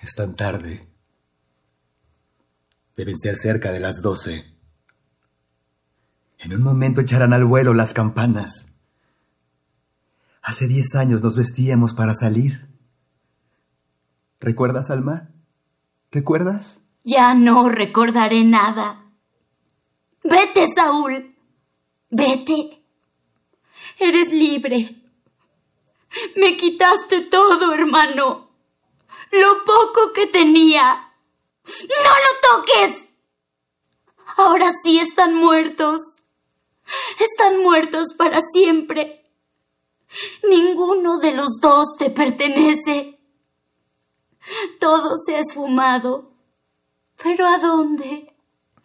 [0.01, 0.89] Es tan tarde.
[2.99, 4.45] Deben ser cerca de las doce.
[6.41, 8.75] En un momento echarán al vuelo las campanas.
[10.43, 12.67] Hace diez años nos vestíamos para salir.
[14.41, 15.31] ¿Recuerdas, Alma?
[16.11, 16.81] ¿Recuerdas?
[17.05, 19.05] Ya no recordaré nada.
[20.25, 21.37] Vete, Saúl.
[22.11, 22.83] Vete.
[24.01, 25.05] Eres libre.
[26.37, 28.51] Me quitaste todo, hermano.
[29.31, 31.08] Lo poco que tenía.
[31.69, 33.09] ¡No lo toques!
[34.37, 36.01] Ahora sí están muertos.
[37.19, 39.25] Están muertos para siempre.
[40.49, 43.19] Ninguno de los dos te pertenece.
[44.81, 46.33] Todo se ha esfumado.
[47.23, 48.35] ¿Pero a dónde?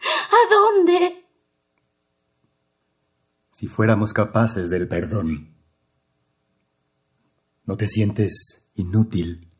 [0.02, 1.26] ¿A dónde?
[3.52, 5.56] Si fuéramos capaces del perdón.
[7.66, 9.53] ¿No te sientes inútil?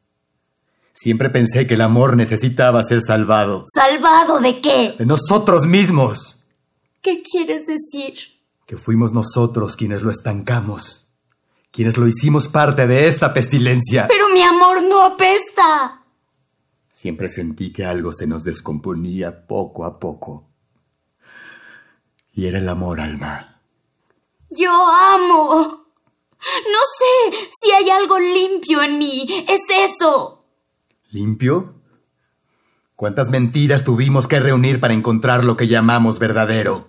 [0.94, 3.64] Siempre pensé que el amor necesitaba ser salvado.
[3.66, 4.96] ¿Salvado de qué?
[4.98, 6.44] De nosotros mismos.
[7.02, 8.14] ¿Qué quieres decir?
[8.68, 11.08] Que fuimos nosotros quienes lo estancamos.
[11.72, 14.06] Quienes lo hicimos parte de esta pestilencia.
[14.08, 16.04] Pero mi amor no apesta.
[16.94, 20.46] Siempre sentí que algo se nos descomponía poco a poco.
[22.32, 23.62] Y era el amor, Alma.
[24.52, 25.88] Yo amo.
[26.72, 29.46] No sé si hay algo limpio en mí.
[29.48, 30.43] Es eso.
[31.14, 31.76] ¿Limpio?
[32.96, 36.88] ¿Cuántas mentiras tuvimos que reunir para encontrar lo que llamamos verdadero?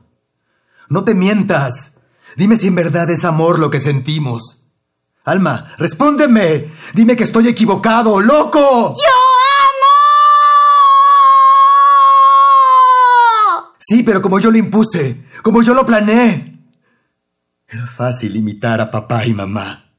[0.88, 1.98] No te mientas.
[2.34, 4.70] Dime si en verdad es amor lo que sentimos.
[5.24, 6.72] Alma, respóndeme.
[6.94, 8.94] Dime que estoy equivocado, loco.
[8.96, 9.12] ¡Yo
[13.58, 13.74] amo!
[13.78, 16.60] Sí, pero como yo lo impuse, como yo lo planeé.
[17.68, 19.92] Era fácil imitar a papá y mamá.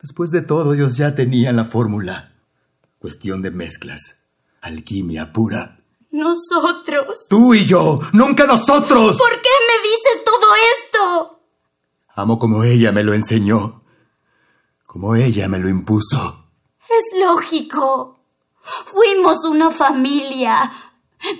[0.00, 2.37] Después de todo, ellos ya tenían la fórmula.
[2.98, 4.28] Cuestión de mezclas.
[4.60, 5.80] Alquimia pura.
[6.10, 7.26] Nosotros.
[7.28, 9.16] Tú y yo, nunca nosotros.
[9.16, 10.46] ¿Por qué me dices todo
[10.80, 11.40] esto?
[12.14, 13.84] Amo como ella me lo enseñó.
[14.86, 16.46] Como ella me lo impuso.
[16.80, 18.18] Es lógico.
[18.86, 20.72] Fuimos una familia.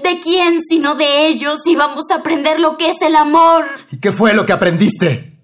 [0.03, 3.65] ¿De quién sino de ellos íbamos a aprender lo que es el amor?
[3.91, 5.39] ¿Y qué fue lo que aprendiste?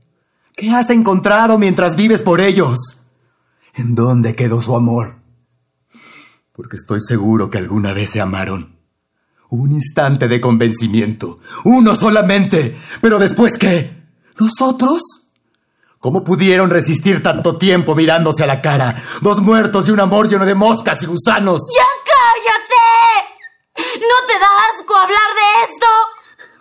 [0.57, 2.79] ¿Qué has encontrado mientras vives por ellos?
[3.75, 5.24] ¿En dónde quedó su amor?
[6.55, 8.79] Porque estoy seguro que alguna vez se amaron.
[9.49, 11.41] Hubo un instante de convencimiento.
[11.65, 12.81] Uno solamente.
[13.01, 14.05] Pero después qué?
[14.39, 15.03] ¿Nosotros?
[15.99, 19.03] ¿Cómo pudieron resistir tanto tiempo mirándose a la cara?
[19.21, 21.61] Dos muertos y un amor lleno de moscas y gusanos.
[21.75, 24.01] ¡Ya cállate!
[24.01, 25.87] ¿No te da asco hablar de esto?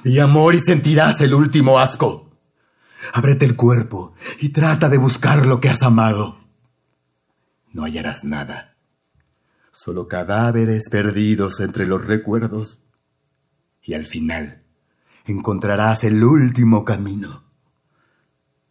[0.06, 2.32] Di amor y sentirás el último asco.
[3.14, 6.40] Ábrete el cuerpo y trata de buscar lo que has amado.
[7.74, 8.73] No hallarás nada.
[9.84, 12.86] Solo cadáveres perdidos entre los recuerdos.
[13.82, 14.64] Y al final
[15.26, 17.44] encontrarás el último camino.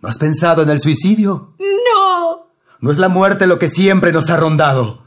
[0.01, 1.55] ¿No has pensado en el suicidio?
[1.59, 2.55] No.
[2.81, 5.05] No es la muerte lo que siempre nos ha rondado.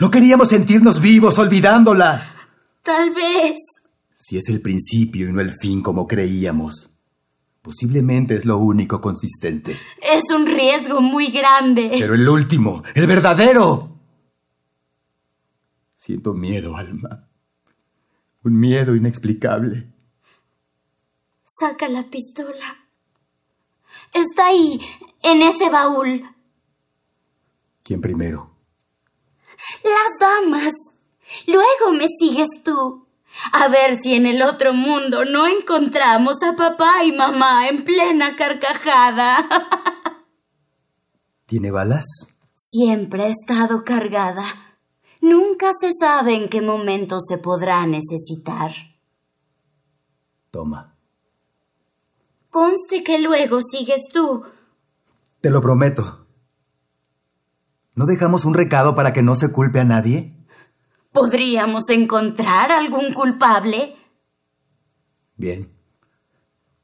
[0.00, 2.34] No queríamos sentirnos vivos olvidándola.
[2.82, 3.60] Tal vez.
[4.12, 6.96] Si es el principio y no el fin como creíamos.
[7.62, 9.78] Posiblemente es lo único consistente.
[10.02, 11.92] Es un riesgo muy grande.
[11.96, 13.93] Pero el último, el verdadero.
[16.04, 17.30] Siento miedo, Alma.
[18.42, 19.90] Un miedo inexplicable.
[21.46, 22.76] Saca la pistola.
[24.12, 24.78] Está ahí,
[25.22, 26.28] en ese baúl.
[27.82, 28.54] ¿Quién primero?
[29.82, 30.74] Las damas.
[31.46, 33.08] Luego me sigues tú.
[33.52, 38.36] A ver si en el otro mundo no encontramos a papá y mamá en plena
[38.36, 39.48] carcajada.
[41.46, 42.04] ¿Tiene balas?
[42.54, 44.63] Siempre ha estado cargada.
[45.24, 48.72] Nunca se sabe en qué momento se podrá necesitar.
[50.50, 50.98] Toma.
[52.50, 54.44] Conste que luego sigues tú.
[55.40, 56.26] Te lo prometo.
[57.94, 60.36] ¿No dejamos un recado para que no se culpe a nadie?
[61.10, 63.96] ¿Podríamos encontrar algún culpable?
[65.36, 65.74] Bien.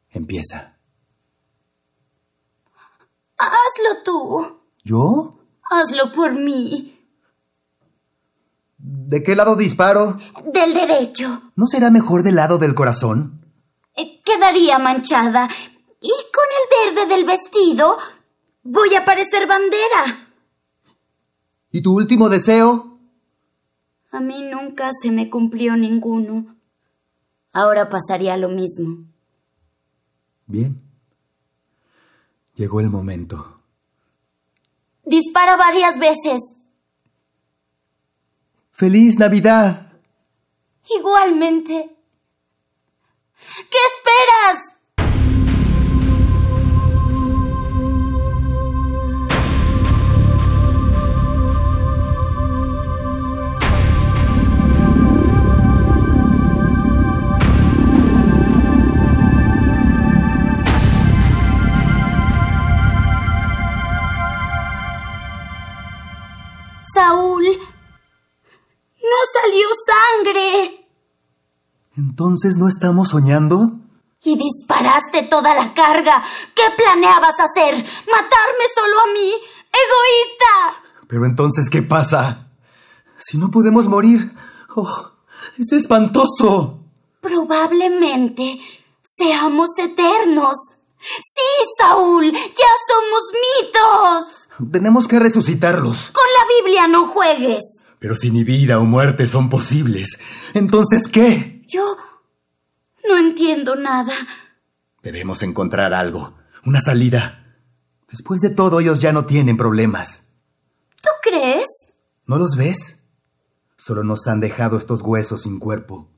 [0.08, 0.78] Empieza.
[3.36, 4.62] Hazlo tú.
[4.82, 5.44] ¿Yo?
[5.70, 6.99] Hazlo por mí.
[8.82, 10.18] ¿De qué lado disparo?
[10.52, 11.52] Del derecho.
[11.54, 13.44] ¿No será mejor del lado del corazón?
[13.96, 15.48] Eh, quedaría manchada.
[16.00, 17.98] Y con el verde del vestido
[18.62, 20.28] voy a parecer bandera.
[21.70, 22.98] ¿Y tu último deseo?
[24.12, 26.56] A mí nunca se me cumplió ninguno.
[27.52, 29.04] Ahora pasaría lo mismo.
[30.46, 30.80] Bien.
[32.54, 33.60] Llegó el momento.
[35.04, 36.40] Dispara varias veces.
[38.80, 39.92] ¡Feliz Navidad!
[40.88, 41.94] Igualmente.
[43.68, 44.79] ¿Qué esperas?
[69.10, 70.86] No salió sangre.
[71.96, 73.72] ¿Entonces no estamos soñando?
[74.22, 76.22] Y disparaste toda la carga.
[76.54, 77.74] ¿Qué planeabas hacer?
[77.74, 79.32] ¿Matarme solo a mí?
[79.72, 80.82] ¡Egoísta!
[81.08, 82.48] Pero entonces, ¿qué pasa?
[83.16, 84.32] Si no podemos morir.
[84.76, 85.10] ¡Oh!
[85.58, 86.80] ¡Es espantoso!
[87.20, 88.60] Probablemente
[89.02, 90.56] seamos eternos.
[91.00, 94.70] Sí, Saúl, ya somos mitos.
[94.70, 96.10] Tenemos que resucitarlos.
[96.12, 97.79] Con la Biblia no juegues.
[98.00, 100.18] Pero si ni vida o muerte son posibles,
[100.54, 101.62] entonces ¿qué?
[101.68, 101.84] Yo
[103.06, 104.12] no entiendo nada.
[105.02, 106.34] Debemos encontrar algo,
[106.64, 107.58] una salida.
[108.10, 110.30] Después de todo, ellos ya no tienen problemas.
[111.02, 111.66] ¿Tú crees?
[112.26, 113.04] ¿No los ves?
[113.76, 116.08] Solo nos han dejado estos huesos sin cuerpo,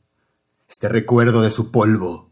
[0.68, 2.30] este recuerdo de su polvo,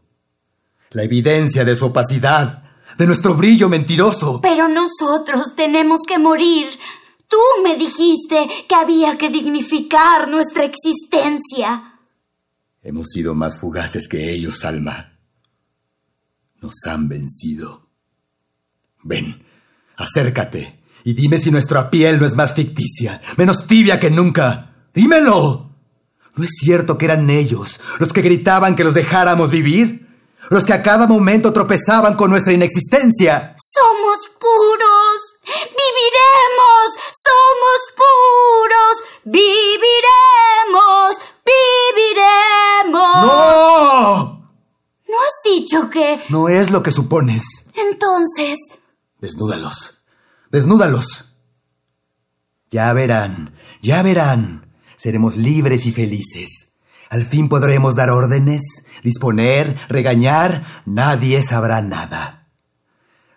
[0.91, 2.63] la evidencia de su opacidad,
[2.97, 4.39] de nuestro brillo mentiroso.
[4.41, 6.67] Pero nosotros tenemos que morir.
[7.31, 11.97] Tú me dijiste que había que dignificar nuestra existencia.
[12.83, 15.17] Hemos sido más fugaces que ellos, Alma.
[16.61, 17.87] Nos han vencido.
[19.03, 19.43] Ven,
[19.95, 24.87] acércate y dime si nuestra piel no es más ficticia, menos tibia que nunca.
[24.93, 25.71] Dímelo.
[26.35, 30.07] ¿No es cierto que eran ellos los que gritaban que los dejáramos vivir?
[30.51, 33.55] Los que a cada momento tropezaban con nuestra inexistencia.
[33.57, 35.21] Somos puros.
[35.79, 36.87] Viviremos.
[37.23, 39.03] Somos puros.
[39.23, 40.11] Viviremos.
[41.47, 43.25] Viviremos.
[43.25, 44.51] ¡No!
[45.07, 46.19] ¿No has dicho que...
[46.27, 47.45] No es lo que supones.
[47.73, 48.57] Entonces...
[49.21, 50.03] Desnúdalos.
[50.51, 51.31] Desnúdalos.
[52.69, 54.75] Ya verán, ya verán.
[54.97, 56.70] Seremos libres y felices.
[57.11, 60.63] Al fin podremos dar órdenes, disponer, regañar.
[60.85, 62.47] Nadie sabrá nada.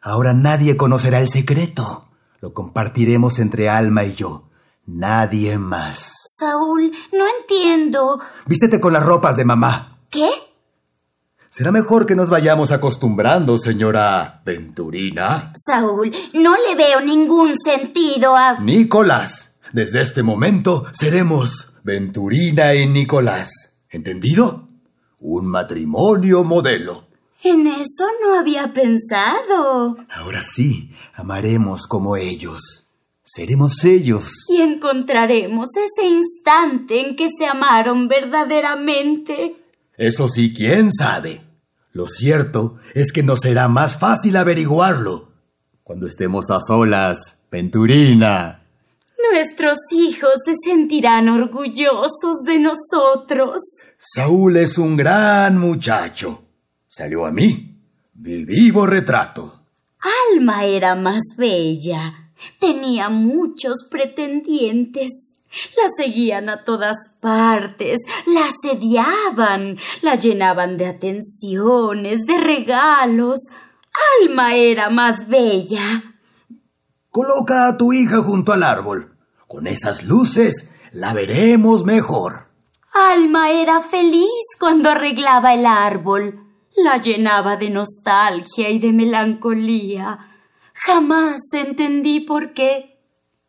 [0.01, 2.07] Ahora nadie conocerá el secreto.
[2.41, 4.49] Lo compartiremos entre Alma y yo.
[4.87, 6.13] Nadie más.
[6.39, 8.21] Saúl, no entiendo.
[8.47, 9.99] Vístete con las ropas de mamá.
[10.09, 10.29] ¿Qué?
[11.49, 15.53] Será mejor que nos vayamos acostumbrando, señora Venturina.
[15.57, 18.61] Saúl, no le veo ningún sentido a...
[18.61, 23.83] Nicolás, desde este momento seremos Venturina y Nicolás.
[23.91, 24.69] ¿Entendido?
[25.21, 27.09] Un matrimonio modelo.
[27.43, 29.99] En eso no había pensado.
[30.11, 32.91] Ahora sí, amaremos como ellos.
[33.23, 34.47] Seremos ellos.
[34.49, 39.55] Y encontraremos ese instante en que se amaron verdaderamente.
[39.99, 41.43] Eso sí, quién sabe.
[41.93, 45.33] Lo cierto es que nos será más fácil averiguarlo
[45.83, 48.64] cuando estemos a solas, Venturina.
[49.33, 53.61] Nuestros hijos se sentirán orgullosos de nosotros.
[53.99, 56.43] Saúl es un gran muchacho.
[56.89, 57.81] Salió a mí.
[58.15, 59.67] Mi vivo retrato.
[60.33, 62.33] Alma era más bella.
[62.59, 65.35] Tenía muchos pretendientes.
[65.77, 73.39] La seguían a todas partes, la asediaban, la llenaban de atenciones, de regalos.
[74.21, 76.03] Alma era más bella.
[77.09, 79.14] Coloca a tu hija junto al árbol.
[79.55, 82.49] Con esas luces la veremos mejor.
[82.93, 86.41] Alma era feliz cuando arreglaba el árbol
[86.77, 90.19] la llenaba de nostalgia y de melancolía.
[90.73, 92.99] Jamás entendí por qué.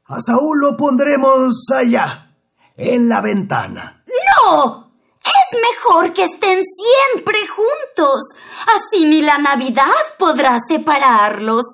[0.06, 2.36] A Saúl lo pondremos allá,
[2.78, 4.04] en la ventana.
[4.06, 4.92] ¡No!
[5.24, 8.26] Es mejor que estén siempre juntos.
[8.68, 9.90] Así ni la Navidad
[10.20, 11.66] podrá separarlos.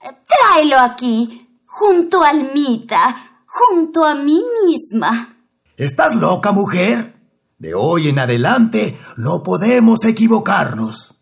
[0.00, 3.23] Tráelo aquí, junto a Almita,
[3.54, 5.36] junto a mí misma.
[5.76, 7.14] ¿Estás loca, mujer?
[7.56, 11.14] De hoy en adelante no podemos equivocarnos.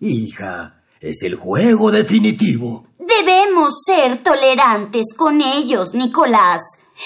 [0.00, 2.88] Hija, es el juego definitivo.
[2.98, 6.60] Debemos ser tolerantes con ellos, Nicolás.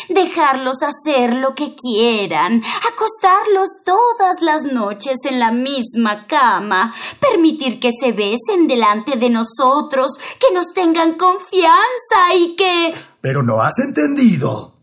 [0.08, 7.90] Dejarlos hacer lo que quieran, acostarlos todas las noches en la misma cama, permitir que
[7.98, 12.94] se besen delante de nosotros, que nos tengan confianza y que...
[13.20, 14.74] Pero no has entendido.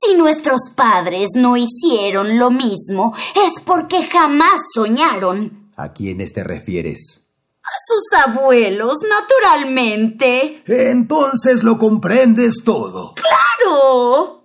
[0.00, 5.70] Si nuestros padres no hicieron lo mismo, es porque jamás soñaron.
[5.76, 7.30] ¿A quiénes te refieres?
[7.62, 10.62] A sus abuelos, naturalmente.
[10.66, 13.14] Entonces lo comprendes todo.
[13.14, 14.44] ¡Claro!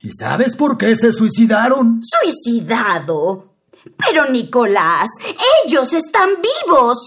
[0.00, 2.00] ¿Y sabes por qué se suicidaron?
[2.02, 3.54] ¿Suicidado?
[3.96, 5.08] Pero Nicolás,
[5.66, 6.98] ellos están vivos.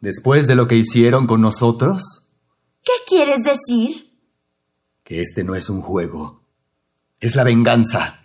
[0.00, 2.30] ¿Después de lo que hicieron con nosotros?
[2.82, 4.11] ¿Qué quieres decir?
[5.02, 6.42] Que este no es un juego
[7.22, 8.18] es la venganza.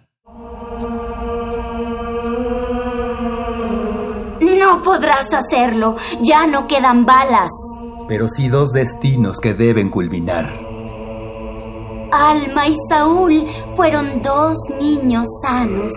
[4.42, 5.96] No podrás hacerlo.
[6.22, 7.52] Ya no quedan balas.
[8.08, 10.50] Pero sí dos destinos que deben culminar.
[12.12, 15.94] Alma y Saúl fueron dos niños sanos.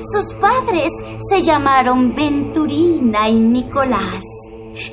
[0.00, 0.90] Sus padres
[1.28, 4.24] se llamaron Venturina y Nicolás.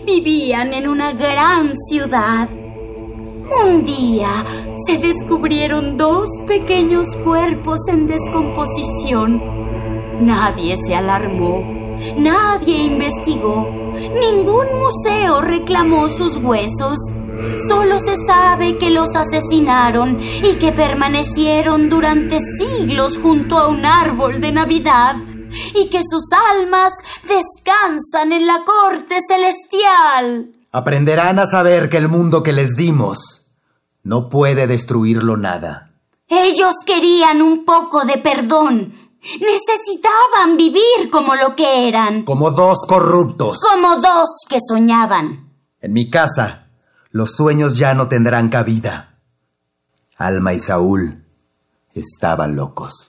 [0.05, 2.49] Vivían en una gran ciudad
[3.65, 4.45] un día
[4.85, 9.41] se descubrieron dos pequeños cuerpos en descomposición.
[10.21, 11.63] Nadie se alarmó,
[12.17, 13.67] nadie investigó,
[14.19, 16.97] ningún museo reclamó sus huesos.
[17.69, 24.41] Solo se sabe que los asesinaron y que permanecieron durante siglos junto a un árbol
[24.41, 25.15] de Navidad
[25.73, 26.93] y que sus almas
[27.23, 30.58] descansan en la corte celestial.
[30.71, 33.47] Aprenderán a saber que el mundo que les dimos
[34.03, 35.91] no puede destruirlo nada.
[36.27, 38.93] Ellos querían un poco de perdón.
[39.21, 42.23] Necesitaban vivir como lo que eran.
[42.23, 43.59] Como dos corruptos.
[43.59, 45.49] Como dos que soñaban.
[45.81, 46.67] En mi casa,
[47.11, 49.17] los sueños ya no tendrán cabida.
[50.17, 51.23] Alma y Saúl
[51.93, 53.08] estaban locos.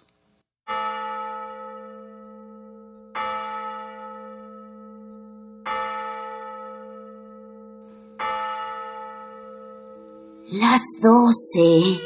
[10.53, 12.01] Las doce.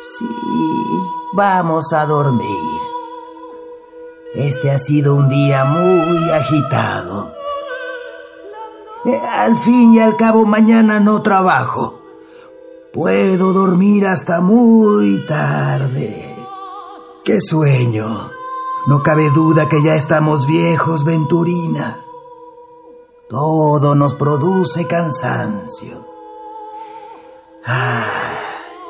[0.00, 0.28] Sí,
[1.34, 2.80] vamos a dormir.
[4.34, 7.34] Este ha sido un día muy agitado.
[9.04, 12.00] Eh, al fin y al cabo mañana no trabajo.
[12.94, 16.34] Puedo dormir hasta muy tarde.
[17.26, 18.30] ¡Qué sueño!
[18.86, 22.00] No cabe duda que ya estamos viejos, Venturina.
[23.28, 26.07] Todo nos produce cansancio.
[27.70, 28.40] Ah,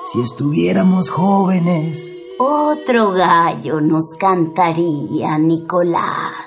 [0.04, 2.16] si estuviéramos jóvenes.
[2.38, 6.46] Otro gallo nos cantaría, Nicolás.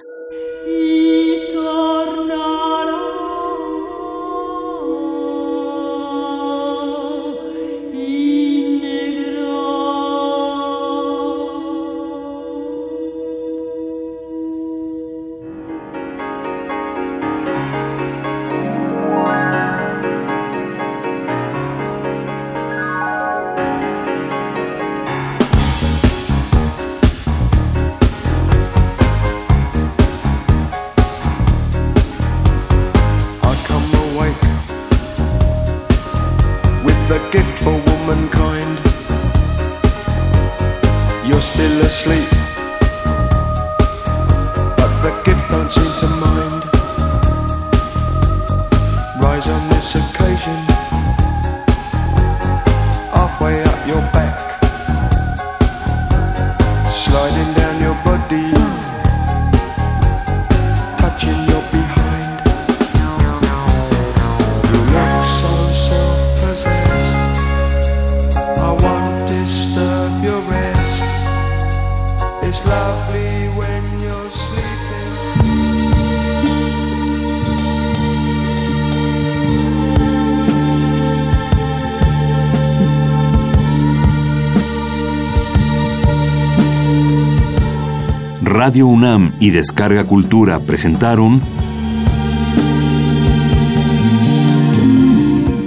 [88.64, 91.42] Radio UNAM y Descarga Cultura presentaron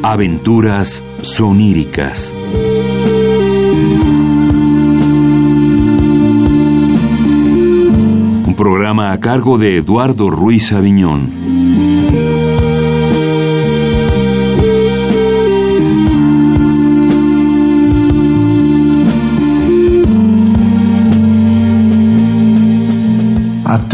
[0.05, 2.33] Aventuras soníricas.
[8.47, 11.44] Un programa a cargo de Eduardo Ruiz Aviñón.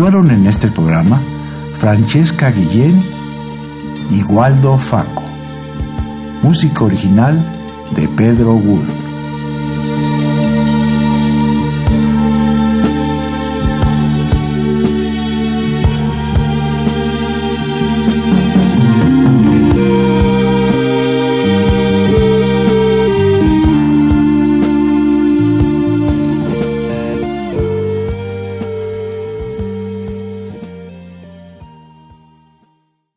[0.01, 1.21] Actuaron en este programa
[1.77, 3.03] Francesca Guillén
[4.11, 5.25] y Waldo Faco.
[6.43, 7.39] Música original
[7.95, 9.00] de Pedro Wood.